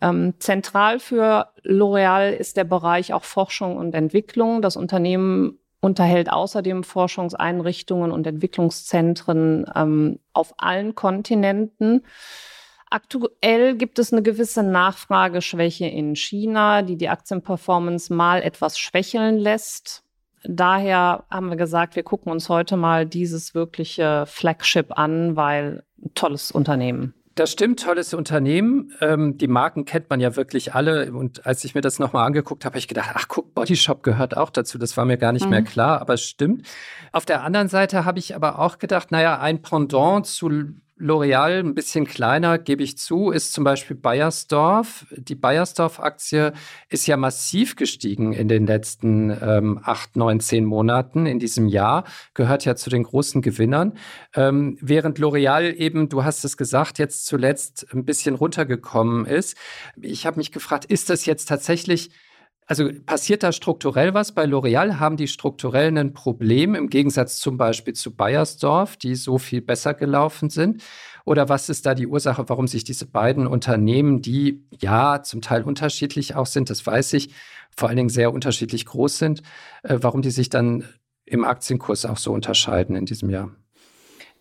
Ähm, 0.00 0.34
zentral 0.38 0.98
für 0.98 1.48
L'Oreal 1.64 2.30
ist 2.30 2.56
der 2.56 2.64
Bereich 2.64 3.12
auch 3.12 3.24
Forschung 3.24 3.76
und 3.76 3.94
Entwicklung. 3.94 4.62
Das 4.62 4.76
Unternehmen 4.76 5.58
unterhält 5.80 6.32
außerdem 6.32 6.82
Forschungseinrichtungen 6.82 8.10
und 8.10 8.26
Entwicklungszentren 8.26 9.66
ähm, 9.74 10.18
auf 10.32 10.54
allen 10.58 10.94
Kontinenten. 10.94 12.04
Aktuell 12.88 13.76
gibt 13.76 13.98
es 13.98 14.12
eine 14.12 14.22
gewisse 14.22 14.62
Nachfrageschwäche 14.62 15.86
in 15.86 16.14
China, 16.14 16.82
die 16.82 16.96
die 16.96 17.08
Aktienperformance 17.08 18.12
mal 18.12 18.42
etwas 18.42 18.78
schwächeln 18.78 19.38
lässt. 19.38 20.04
Daher 20.44 21.24
haben 21.28 21.48
wir 21.48 21.56
gesagt, 21.56 21.96
wir 21.96 22.04
gucken 22.04 22.30
uns 22.30 22.48
heute 22.48 22.76
mal 22.76 23.06
dieses 23.06 23.54
wirkliche 23.54 24.24
Flagship 24.26 24.96
an, 24.96 25.34
weil 25.34 25.82
tolles 26.14 26.52
Unternehmen. 26.52 27.14
Das 27.34 27.52
stimmt, 27.52 27.82
tolles 27.82 28.14
Unternehmen. 28.14 28.92
Ähm, 29.02 29.36
die 29.36 29.46
Marken 29.46 29.84
kennt 29.84 30.08
man 30.08 30.20
ja 30.20 30.36
wirklich 30.36 30.74
alle. 30.74 31.12
Und 31.12 31.44
als 31.44 31.64
ich 31.64 31.74
mir 31.74 31.82
das 31.82 31.98
nochmal 31.98 32.26
angeguckt 32.26 32.64
habe, 32.64 32.72
habe 32.72 32.78
ich 32.78 32.88
gedacht, 32.88 33.10
ach 33.12 33.28
guck, 33.28 33.52
Bodyshop 33.54 34.02
gehört 34.02 34.36
auch 34.36 34.48
dazu. 34.48 34.78
Das 34.78 34.96
war 34.96 35.04
mir 35.04 35.18
gar 35.18 35.32
nicht 35.32 35.44
mhm. 35.44 35.50
mehr 35.50 35.62
klar, 35.62 36.00
aber 36.00 36.14
es 36.14 36.22
stimmt. 36.22 36.66
Auf 37.12 37.26
der 37.26 37.42
anderen 37.42 37.68
Seite 37.68 38.06
habe 38.06 38.20
ich 38.20 38.34
aber 38.34 38.58
auch 38.58 38.78
gedacht, 38.78 39.10
naja, 39.10 39.38
ein 39.38 39.60
Pendant 39.60 40.24
zu 40.24 40.48
L'Oreal 40.98 41.58
ein 41.58 41.74
bisschen 41.74 42.06
kleiner, 42.06 42.58
gebe 42.58 42.82
ich 42.82 42.96
zu, 42.96 43.30
ist 43.30 43.52
zum 43.52 43.64
Beispiel 43.64 43.96
Bayersdorf. 43.96 45.06
Die 45.14 45.34
Bayersdorf-Aktie 45.34 46.54
ist 46.88 47.06
ja 47.06 47.18
massiv 47.18 47.76
gestiegen 47.76 48.32
in 48.32 48.48
den 48.48 48.66
letzten 48.66 49.30
ähm, 49.30 49.78
acht, 49.82 50.16
neun, 50.16 50.40
zehn 50.40 50.64
Monaten 50.64 51.26
in 51.26 51.38
diesem 51.38 51.66
Jahr, 51.68 52.04
gehört 52.32 52.64
ja 52.64 52.76
zu 52.76 52.88
den 52.88 53.02
großen 53.02 53.42
Gewinnern. 53.42 53.98
Ähm, 54.34 54.78
während 54.80 55.18
L'Oreal 55.18 55.74
eben, 55.74 56.08
du 56.08 56.24
hast 56.24 56.44
es 56.44 56.56
gesagt, 56.56 56.98
jetzt 56.98 57.26
zuletzt 57.26 57.86
ein 57.92 58.06
bisschen 58.06 58.34
runtergekommen 58.34 59.26
ist. 59.26 59.54
Ich 60.00 60.24
habe 60.24 60.38
mich 60.38 60.50
gefragt, 60.50 60.86
ist 60.86 61.10
das 61.10 61.26
jetzt 61.26 61.46
tatsächlich 61.46 62.10
also 62.66 62.90
passiert 63.06 63.42
da 63.42 63.52
strukturell 63.52 64.12
was? 64.12 64.32
Bei 64.32 64.44
L'Oreal 64.44 64.98
haben 64.98 65.16
die 65.16 65.28
strukturell 65.28 65.96
ein 65.96 66.12
Problem 66.12 66.74
im 66.74 66.90
Gegensatz 66.90 67.38
zum 67.38 67.56
Beispiel 67.56 67.94
zu 67.94 68.14
Bayersdorf, 68.14 68.96
die 68.96 69.14
so 69.14 69.38
viel 69.38 69.62
besser 69.62 69.94
gelaufen 69.94 70.50
sind? 70.50 70.82
Oder 71.24 71.48
was 71.48 71.68
ist 71.68 71.86
da 71.86 71.94
die 71.94 72.06
Ursache, 72.06 72.48
warum 72.48 72.66
sich 72.66 72.84
diese 72.84 73.06
beiden 73.06 73.46
Unternehmen, 73.46 74.20
die 74.20 74.64
ja 74.80 75.22
zum 75.22 75.42
Teil 75.42 75.62
unterschiedlich 75.62 76.34
auch 76.34 76.46
sind, 76.46 76.70
das 76.70 76.84
weiß 76.84 77.12
ich, 77.14 77.34
vor 77.76 77.88
allen 77.88 77.96
Dingen 77.96 78.08
sehr 78.08 78.32
unterschiedlich 78.32 78.86
groß 78.86 79.18
sind, 79.18 79.42
äh, 79.82 79.98
warum 80.00 80.22
die 80.22 80.30
sich 80.30 80.48
dann 80.48 80.84
im 81.24 81.44
Aktienkurs 81.44 82.04
auch 82.04 82.16
so 82.16 82.32
unterscheiden 82.32 82.96
in 82.96 83.06
diesem 83.06 83.30
Jahr? 83.30 83.50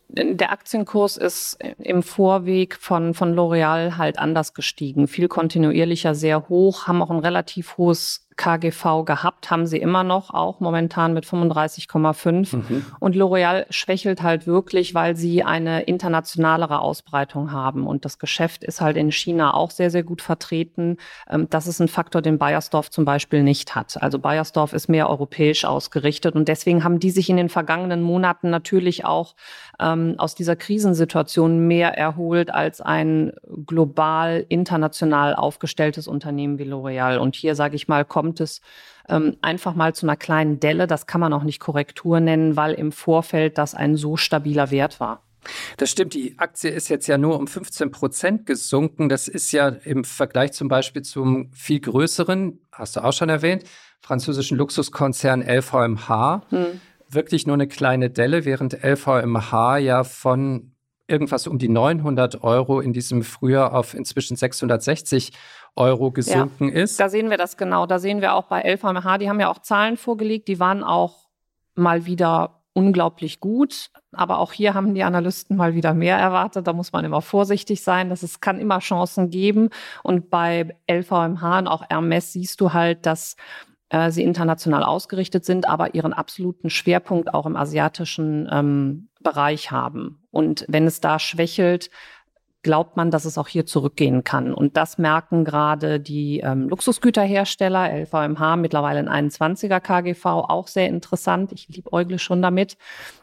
Der 0.08 0.52
Aktienkurs 0.52 1.18
ist 1.18 1.58
im 1.80 2.04
Vorweg 2.04 2.76
von, 2.76 3.14
von 3.14 3.34
L'Oreal 3.34 3.98
halt 3.98 4.20
anders 4.20 4.54
gestiegen, 4.54 5.08
viel 5.08 5.28
kontinuierlicher, 5.28 6.16
sehr 6.16 6.48
hoch, 6.48 6.88
haben 6.88 7.02
auch 7.02 7.10
ein 7.10 7.20
relativ 7.20 7.78
hohes 7.78 8.25
KGV 8.38 9.06
gehabt, 9.06 9.50
haben 9.50 9.66
sie 9.66 9.78
immer 9.78 10.04
noch, 10.04 10.34
auch 10.34 10.60
momentan 10.60 11.14
mit 11.14 11.26
35,5. 11.26 12.56
Mhm. 12.56 12.86
Und 13.00 13.16
L'Oreal 13.16 13.66
schwächelt 13.70 14.22
halt 14.22 14.46
wirklich, 14.46 14.94
weil 14.94 15.16
sie 15.16 15.44
eine 15.44 15.84
internationalere 15.84 16.80
Ausbreitung 16.80 17.54
haben. 17.54 17.88
Und 17.88 18.04
das 18.04 18.20
Geschäft 18.20 18.64
ist 18.64 18.82
halt 18.82 18.98
in 18.98 19.12
China 19.12 19.54
auch 19.54 19.72
sehr, 19.72 19.90
sehr 19.90 20.04
gut 20.04 20.22
vertreten. 20.22 20.98
Ähm, 21.30 21.48
das 21.50 21.68
ist 21.68 21.80
ein 21.80 21.88
Faktor, 21.88 22.22
den 22.22 22.38
Bayersdorf 22.38 22.90
zum 22.90 23.06
Beispiel 23.06 23.42
nicht 23.42 23.74
hat. 23.74 24.02
Also 24.02 24.20
Bayersdorf 24.20 24.74
ist 24.74 24.90
mehr 24.90 25.10
europäisch 25.10 25.64
ausgerichtet. 25.64 26.36
Und 26.36 26.50
deswegen 26.50 26.84
haben 26.84 27.00
die 27.00 27.12
sich 27.12 27.30
in 27.30 27.38
den 27.38 27.50
vergangenen 27.50 28.02
Monaten 28.02 28.50
natürlich 28.50 29.06
auch 29.06 29.36
ähm, 29.80 30.16
aus 30.18 30.36
dieser 30.36 30.58
Krisensituation 30.58 31.68
mehr 31.68 31.98
erholt 31.98 32.54
als 32.54 32.82
ein 32.82 33.32
global, 33.66 34.46
international 34.50 35.36
aufgestelltes 35.36 36.08
Unternehmen 36.08 36.60
wie 36.60 36.64
L'Oreal. 36.64 37.18
Und 37.18 37.36
hier, 37.36 37.56
sage 37.56 37.76
ich 37.76 37.88
mal, 37.88 38.04
kommt 38.04 38.25
kommt 38.26 38.40
es 38.40 38.62
ähm, 39.08 39.38
einfach 39.44 39.76
mal 39.76 39.94
zu 39.94 40.08
einer 40.08 40.16
kleinen 40.16 40.60
Delle. 40.60 40.88
Das 40.88 41.06
kann 41.06 41.22
man 41.22 41.32
auch 41.32 41.44
nicht 41.44 41.60
Korrektur 41.60 42.20
nennen, 42.20 42.56
weil 42.56 42.74
im 42.74 42.92
Vorfeld 42.92 43.60
das 43.60 43.76
ein 43.76 43.98
so 43.98 44.18
stabiler 44.18 44.72
Wert 44.72 45.00
war. 45.00 45.22
Das 45.78 45.92
stimmt, 45.92 46.16
die 46.16 46.40
Aktie 46.40 46.72
ist 46.72 46.90
jetzt 46.90 47.06
ja 47.06 47.20
nur 47.20 47.38
um 47.38 47.46
15 47.46 47.92
Prozent 47.92 48.48
gesunken. 48.48 49.10
Das 49.10 49.28
ist 49.28 49.52
ja 49.52 49.68
im 49.68 50.04
Vergleich 50.04 50.54
zum 50.54 50.70
Beispiel 50.70 51.04
zum 51.04 51.52
viel 51.54 51.80
größeren, 51.82 52.60
hast 52.72 52.96
du 52.96 53.04
auch 53.04 53.14
schon 53.14 53.30
erwähnt, 53.30 53.66
französischen 54.02 54.58
Luxuskonzern 54.58 55.44
LVMH. 55.44 56.48
Hm. 56.50 56.82
Wirklich 57.08 57.46
nur 57.46 57.54
eine 57.54 57.68
kleine 57.68 58.10
Delle, 58.10 58.44
während 58.44 58.84
LVMH 58.84 59.78
ja 59.78 60.04
von 60.04 60.72
irgendwas 61.08 61.46
um 61.46 61.60
die 61.60 61.70
900 61.70 62.44
Euro 62.44 62.80
in 62.80 62.92
diesem 62.92 63.22
Frühjahr 63.22 63.74
auf 63.74 63.94
inzwischen 63.94 64.36
660 64.36 65.30
Euro 65.30 65.40
gesunken 65.76 66.70
ja, 66.70 66.84
ist. 66.84 67.00
Da 67.00 67.10
sehen 67.10 67.30
wir 67.30 67.38
das 67.38 67.58
genau. 67.58 67.86
Da 67.86 68.00
sehen 68.00 68.22
wir 68.22 68.34
auch 68.34 68.46
bei 68.46 68.62
LVMH, 68.62 69.18
die 69.18 69.30
haben 69.30 69.40
ja 69.40 69.50
auch 69.50 69.60
Zahlen 69.60 69.98
vorgelegt, 69.98 70.48
die 70.48 70.60
waren 70.60 70.84
auch 70.84 71.28
mal 71.76 72.06
wieder 72.06 72.62
unglaublich 72.74 73.40
gut. 73.40 73.90
Aber 74.12 74.40
auch 74.40 74.54
hier 74.54 74.74
haben 74.74 74.94
die 74.94 75.04
Analysten 75.04 75.58
mal 75.58 75.76
wieder 75.76 75.94
mehr 75.94 76.18
erwartet. 76.18 76.68
Da 76.68 76.74
muss 76.74 76.92
man 76.92 77.06
immer 77.06 77.22
vorsichtig 77.22 77.82
sein, 77.84 78.10
dass 78.10 78.24
es 78.24 78.42
kann 78.42 78.60
immer 78.60 78.80
Chancen 78.80 79.30
geben. 79.30 79.70
Und 80.04 80.30
bei 80.30 80.76
LVMH 80.90 81.60
und 81.60 81.68
auch 81.68 81.84
Hermes 81.90 82.34
siehst 82.34 82.62
du 82.62 82.74
halt, 82.74 83.06
dass 83.06 83.36
äh, 83.90 84.12
sie 84.12 84.24
international 84.24 84.84
ausgerichtet 84.84 85.46
sind, 85.46 85.70
aber 85.70 85.96
ihren 85.96 86.14
absoluten 86.14 86.70
Schwerpunkt 86.70 87.34
auch 87.34 87.46
im 87.46 87.56
asiatischen 87.56 88.50
ähm, 88.52 89.10
Bereich 89.22 89.72
haben. 89.72 90.24
Und 90.32 90.66
wenn 90.68 90.86
es 90.86 91.00
da 91.00 91.18
schwächelt, 91.18 91.90
glaubt 92.66 92.98
man, 92.98 93.12
dass 93.12 93.26
es 93.26 93.38
auch 93.38 93.48
hier 93.48 93.68
zurückgehen 93.68 94.24
kann. 94.24 94.52
Und 94.52 94.76
das 94.76 94.98
merken 94.98 95.46
gerade 95.46 96.00
die 96.00 96.40
ähm, 96.40 96.68
Luxusgüterhersteller, 96.68 97.94
LVMH, 98.06 98.56
mittlerweile 98.56 99.08
ein 99.08 99.30
21er 99.30 99.80
KGV, 99.80 100.26
auch 100.26 100.68
sehr 100.68 100.88
interessant. 100.88 101.52
Ich 101.52 101.68
liebäugle 101.70 102.18
schon 102.18 102.42
damit. 102.42 102.76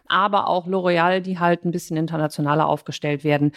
Aber 0.07 0.47
auch 0.47 0.69
L'Oreal, 0.69 1.19
die 1.19 1.41
halt 1.41 1.65
ein 1.65 1.73
bisschen 1.73 1.97
internationaler 1.97 2.69
aufgestellt 2.69 3.25
werden, 3.25 3.51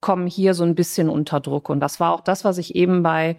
kommen 0.00 0.26
hier 0.26 0.54
so 0.54 0.64
ein 0.64 0.74
bisschen 0.74 1.08
unter 1.08 1.38
Druck. 1.38 1.68
Und 1.70 1.78
das 1.78 2.00
war 2.00 2.12
auch 2.14 2.20
das, 2.20 2.44
was 2.44 2.58
ich 2.58 2.74
eben 2.74 3.04
bei 3.04 3.36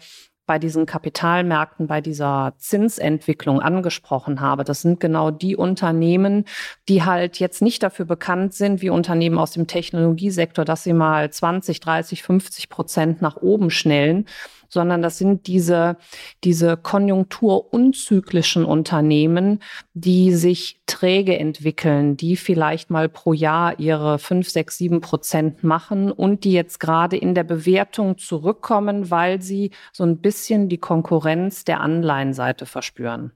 bei 0.49 0.57
diesen 0.57 0.87
Kapitalmärkten, 0.87 1.85
bei 1.85 2.01
dieser 2.01 2.55
Zinsentwicklung 2.57 3.61
angesprochen 3.61 4.41
habe. 4.41 4.63
Das 4.63 4.81
sind 4.81 4.99
genau 4.99 5.29
die 5.29 5.55
Unternehmen, 5.55 6.45
die 6.87 7.03
halt 7.03 7.37
jetzt 7.37 7.61
nicht 7.61 7.83
dafür 7.83 8.05
bekannt 8.05 8.55
sind, 8.55 8.81
wie 8.81 8.89
Unternehmen 8.89 9.37
aus 9.37 9.51
dem 9.51 9.67
Technologiesektor, 9.67 10.65
dass 10.65 10.81
sie 10.81 10.93
mal 10.93 11.29
20, 11.29 11.81
30, 11.81 12.23
50 12.23 12.69
Prozent 12.69 13.21
nach 13.21 13.37
oben 13.37 13.69
schnellen, 13.69 14.25
sondern 14.69 15.01
das 15.01 15.17
sind 15.17 15.47
diese, 15.47 15.97
diese 16.43 16.77
konjunkturunzyklischen 16.77 18.63
Unternehmen, 18.63 19.61
die 19.93 20.33
sich 20.33 20.81
träge 20.85 21.37
entwickeln, 21.37 22.15
die 22.15 22.37
vielleicht 22.37 22.89
mal 22.89 23.09
pro 23.09 23.33
Jahr 23.33 23.79
ihre 23.79 24.19
fünf, 24.19 24.49
sechs, 24.49 24.77
sieben 24.77 25.01
Prozent 25.01 25.63
machen 25.63 26.11
und 26.11 26.43
die 26.43 26.53
jetzt 26.53 26.79
gerade 26.79 27.17
in 27.17 27.35
der 27.35 27.43
Bewertung 27.43 28.17
zurückkommen, 28.17 29.11
weil 29.11 29.41
sie 29.41 29.71
so 29.91 30.03
ein 30.03 30.19
bisschen 30.19 30.69
die 30.69 30.77
Konkurrenz 30.77 31.65
der 31.65 31.81
Anleihenseite 31.81 32.65
verspüren. 32.65 33.31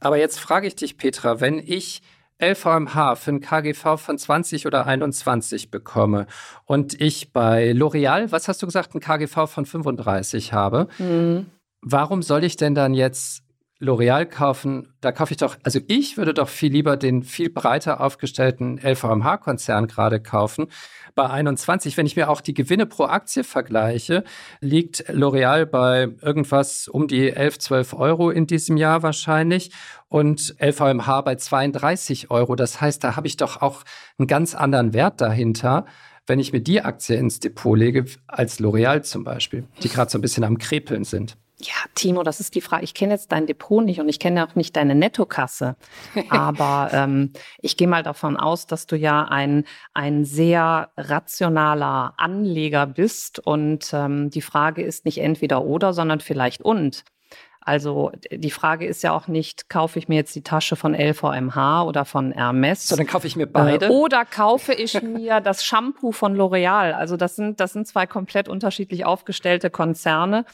Aber 0.00 0.16
jetzt 0.16 0.38
frage 0.38 0.66
ich 0.66 0.76
dich, 0.76 0.96
Petra, 0.96 1.40
wenn 1.40 1.58
ich 1.58 2.02
LVMH 2.40 3.16
für 3.16 3.32
ein 3.32 3.40
KGV 3.40 3.96
von 3.96 4.18
20 4.18 4.66
oder 4.66 4.86
21 4.86 5.70
bekomme 5.70 6.26
und 6.64 7.00
ich 7.00 7.32
bei 7.32 7.72
L'Oreal, 7.72 8.30
was 8.30 8.48
hast 8.48 8.62
du 8.62 8.66
gesagt, 8.66 8.94
ein 8.94 9.00
KGV 9.00 9.46
von 9.46 9.66
35 9.66 10.52
habe, 10.52 10.88
mhm. 10.98 11.46
warum 11.80 12.22
soll 12.22 12.44
ich 12.44 12.56
denn 12.56 12.74
dann 12.74 12.94
jetzt 12.94 13.42
L'Oreal 13.80 14.26
kaufen? 14.26 14.92
Da 15.00 15.12
kaufe 15.12 15.32
ich 15.32 15.36
doch, 15.36 15.56
also 15.62 15.78
ich 15.86 16.16
würde 16.16 16.34
doch 16.34 16.48
viel 16.48 16.72
lieber 16.72 16.96
den 16.96 17.22
viel 17.22 17.48
breiter 17.48 18.00
aufgestellten 18.00 18.78
LVMH-Konzern 18.78 19.86
gerade 19.86 20.20
kaufen, 20.20 20.66
bei 21.14 21.30
21. 21.30 21.96
Wenn 21.96 22.06
ich 22.06 22.16
mir 22.16 22.28
auch 22.28 22.40
die 22.40 22.54
Gewinne 22.54 22.86
pro 22.86 23.04
Aktie 23.04 23.44
vergleiche, 23.44 24.24
liegt 24.60 25.08
L'Oreal 25.10 25.64
bei 25.64 26.08
irgendwas 26.20 26.88
um 26.88 27.06
die 27.06 27.30
11, 27.30 27.58
12 27.60 27.94
Euro 27.94 28.30
in 28.30 28.46
diesem 28.46 28.76
Jahr 28.76 29.02
wahrscheinlich 29.02 29.70
und 30.08 30.56
LVMH 30.60 31.20
bei 31.22 31.36
32 31.36 32.30
Euro. 32.30 32.56
Das 32.56 32.80
heißt, 32.80 33.04
da 33.04 33.14
habe 33.14 33.28
ich 33.28 33.36
doch 33.36 33.62
auch 33.62 33.84
einen 34.18 34.26
ganz 34.26 34.54
anderen 34.54 34.92
Wert 34.92 35.20
dahinter 35.20 35.86
wenn 36.28 36.40
ich 36.40 36.52
mir 36.52 36.60
die 36.60 36.82
Aktie 36.82 37.16
ins 37.16 37.40
Depot 37.40 37.78
lege, 37.78 38.04
als 38.26 38.60
L'Oreal 38.60 39.00
zum 39.00 39.24
Beispiel, 39.24 39.64
die 39.82 39.88
gerade 39.88 40.10
so 40.10 40.18
ein 40.18 40.20
bisschen 40.20 40.44
am 40.44 40.58
Krepeln 40.58 41.04
sind. 41.04 41.38
Ja, 41.60 41.74
Timo, 41.96 42.22
das 42.22 42.38
ist 42.38 42.54
die 42.54 42.60
Frage. 42.60 42.84
Ich 42.84 42.94
kenne 42.94 43.14
jetzt 43.14 43.32
dein 43.32 43.46
Depot 43.46 43.84
nicht 43.84 43.98
und 44.00 44.08
ich 44.08 44.20
kenne 44.20 44.46
auch 44.46 44.54
nicht 44.54 44.76
deine 44.76 44.94
Nettokasse. 44.94 45.74
Aber 46.28 46.90
ähm, 46.92 47.32
ich 47.60 47.76
gehe 47.76 47.88
mal 47.88 48.04
davon 48.04 48.36
aus, 48.36 48.66
dass 48.66 48.86
du 48.86 48.96
ja 48.96 49.24
ein, 49.24 49.64
ein 49.92 50.24
sehr 50.24 50.90
rationaler 50.96 52.14
Anleger 52.16 52.86
bist. 52.86 53.40
Und 53.40 53.90
ähm, 53.92 54.30
die 54.30 54.42
Frage 54.42 54.82
ist 54.82 55.04
nicht 55.04 55.18
entweder 55.18 55.64
oder, 55.64 55.92
sondern 55.92 56.20
vielleicht 56.20 56.62
und. 56.62 57.04
Also 57.60 58.12
die 58.30 58.50
Frage 58.50 58.86
ist 58.86 59.02
ja 59.02 59.12
auch 59.12 59.28
nicht, 59.28 59.68
kaufe 59.68 59.98
ich 59.98 60.08
mir 60.08 60.14
jetzt 60.14 60.34
die 60.34 60.42
Tasche 60.42 60.74
von 60.74 60.94
LVMH 60.94 61.82
oder 61.82 62.06
von 62.06 62.32
Hermes? 62.32 62.86
Sondern 62.86 63.06
kaufe 63.08 63.26
ich 63.26 63.36
mir 63.36 63.46
beide. 63.46 63.86
Äh, 63.86 63.90
oder 63.90 64.24
kaufe 64.24 64.72
ich 64.72 65.02
mir 65.02 65.40
das 65.40 65.64
Shampoo 65.64 66.12
von 66.12 66.34
L'Oreal? 66.34 66.92
Also 66.92 67.18
das 67.18 67.36
sind, 67.36 67.60
das 67.60 67.74
sind 67.74 67.86
zwei 67.86 68.06
komplett 68.06 68.48
unterschiedlich 68.48 69.04
aufgestellte 69.04 69.68
Konzerne 69.68 70.46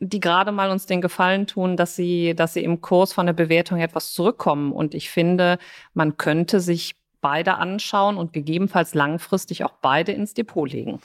die 0.00 0.20
gerade 0.20 0.52
mal 0.52 0.70
uns 0.70 0.86
den 0.86 1.00
Gefallen 1.00 1.46
tun, 1.46 1.76
dass 1.76 1.96
sie, 1.96 2.34
dass 2.34 2.54
sie 2.54 2.62
im 2.62 2.80
Kurs 2.80 3.12
von 3.12 3.26
der 3.26 3.32
Bewertung 3.32 3.80
etwas 3.80 4.12
zurückkommen. 4.12 4.72
Und 4.72 4.94
ich 4.94 5.10
finde, 5.10 5.58
man 5.94 6.16
könnte 6.16 6.60
sich 6.60 6.96
beide 7.20 7.54
anschauen 7.54 8.16
und 8.16 8.32
gegebenenfalls 8.32 8.94
langfristig 8.94 9.64
auch 9.64 9.74
beide 9.82 10.12
ins 10.12 10.34
Depot 10.34 10.70
legen. 10.70 11.00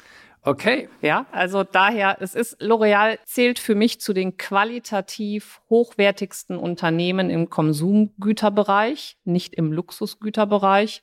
Okay. 0.46 0.90
Ja, 1.02 1.26
also 1.32 1.64
daher, 1.64 2.18
es 2.20 2.36
ist, 2.36 2.62
L'Oreal 2.62 3.18
zählt 3.24 3.60
für 3.60 3.76
mich 3.76 4.02
zu 4.02 4.12
den 4.12 4.36
qualitativ 4.36 5.62
hochwertigsten 5.70 6.58
Unternehmen 6.58 7.30
im 7.30 7.50
Konsumgüterbereich, 7.50 9.18
nicht 9.24 9.56
im 9.56 9.72
Luxusgüterbereich 9.72 11.02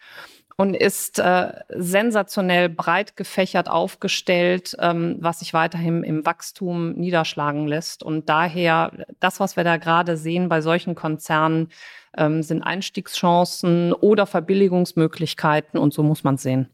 und 0.60 0.76
ist 0.76 1.18
äh, 1.18 1.52
sensationell 1.70 2.68
breit 2.68 3.16
gefächert 3.16 3.70
aufgestellt, 3.70 4.76
ähm, 4.78 5.16
was 5.18 5.38
sich 5.38 5.54
weiterhin 5.54 6.04
im 6.04 6.26
Wachstum 6.26 6.92
niederschlagen 6.92 7.66
lässt. 7.66 8.02
Und 8.02 8.28
daher, 8.28 8.92
das, 9.20 9.40
was 9.40 9.56
wir 9.56 9.64
da 9.64 9.78
gerade 9.78 10.18
sehen 10.18 10.50
bei 10.50 10.60
solchen 10.60 10.94
Konzernen, 10.94 11.70
ähm, 12.14 12.42
sind 12.42 12.62
Einstiegschancen 12.62 13.94
oder 13.94 14.26
Verbilligungsmöglichkeiten 14.26 15.80
und 15.80 15.94
so 15.94 16.02
muss 16.02 16.24
man 16.24 16.36
sehen. 16.36 16.68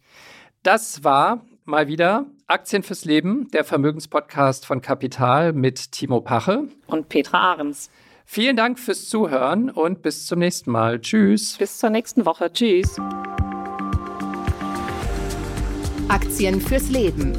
Das 0.65 1.05
war 1.05 1.43
mal 1.65 1.87
wieder 1.87 2.27
Aktien 2.49 2.83
fürs 2.83 3.05
Leben, 3.05 3.49
der 3.53 3.63
Vermögenspodcast 3.63 4.67
von 4.67 4.81
Kapital 4.81 5.53
mit 5.53 5.93
Timo 5.93 6.21
Pache 6.21 6.65
und 6.89 7.09
Petra 7.09 7.53
Ahrens. 7.53 7.89
Vielen 8.25 8.57
Dank 8.57 8.81
fürs 8.81 9.09
Zuhören 9.09 9.71
und 9.71 10.03
bis 10.03 10.27
zum 10.27 10.41
nächsten 10.41 10.73
Mal. 10.73 11.01
Tschüss. 11.01 11.57
Bis 11.59 11.79
zur 11.79 11.91
nächsten 11.91 12.27
Woche. 12.27 12.53
Tschüss. 12.53 12.97
Aktien 16.09 16.61
fürs 16.61 16.89
Leben. 16.89 17.33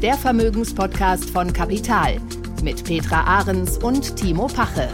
Der 0.00 0.14
Vermögenspodcast 0.14 1.28
von 1.30 1.52
Kapital 1.52 2.18
mit 2.62 2.82
Petra 2.84 3.22
Ahrens 3.22 3.76
und 3.78 4.16
Timo 4.16 4.46
Pache. 4.46 4.88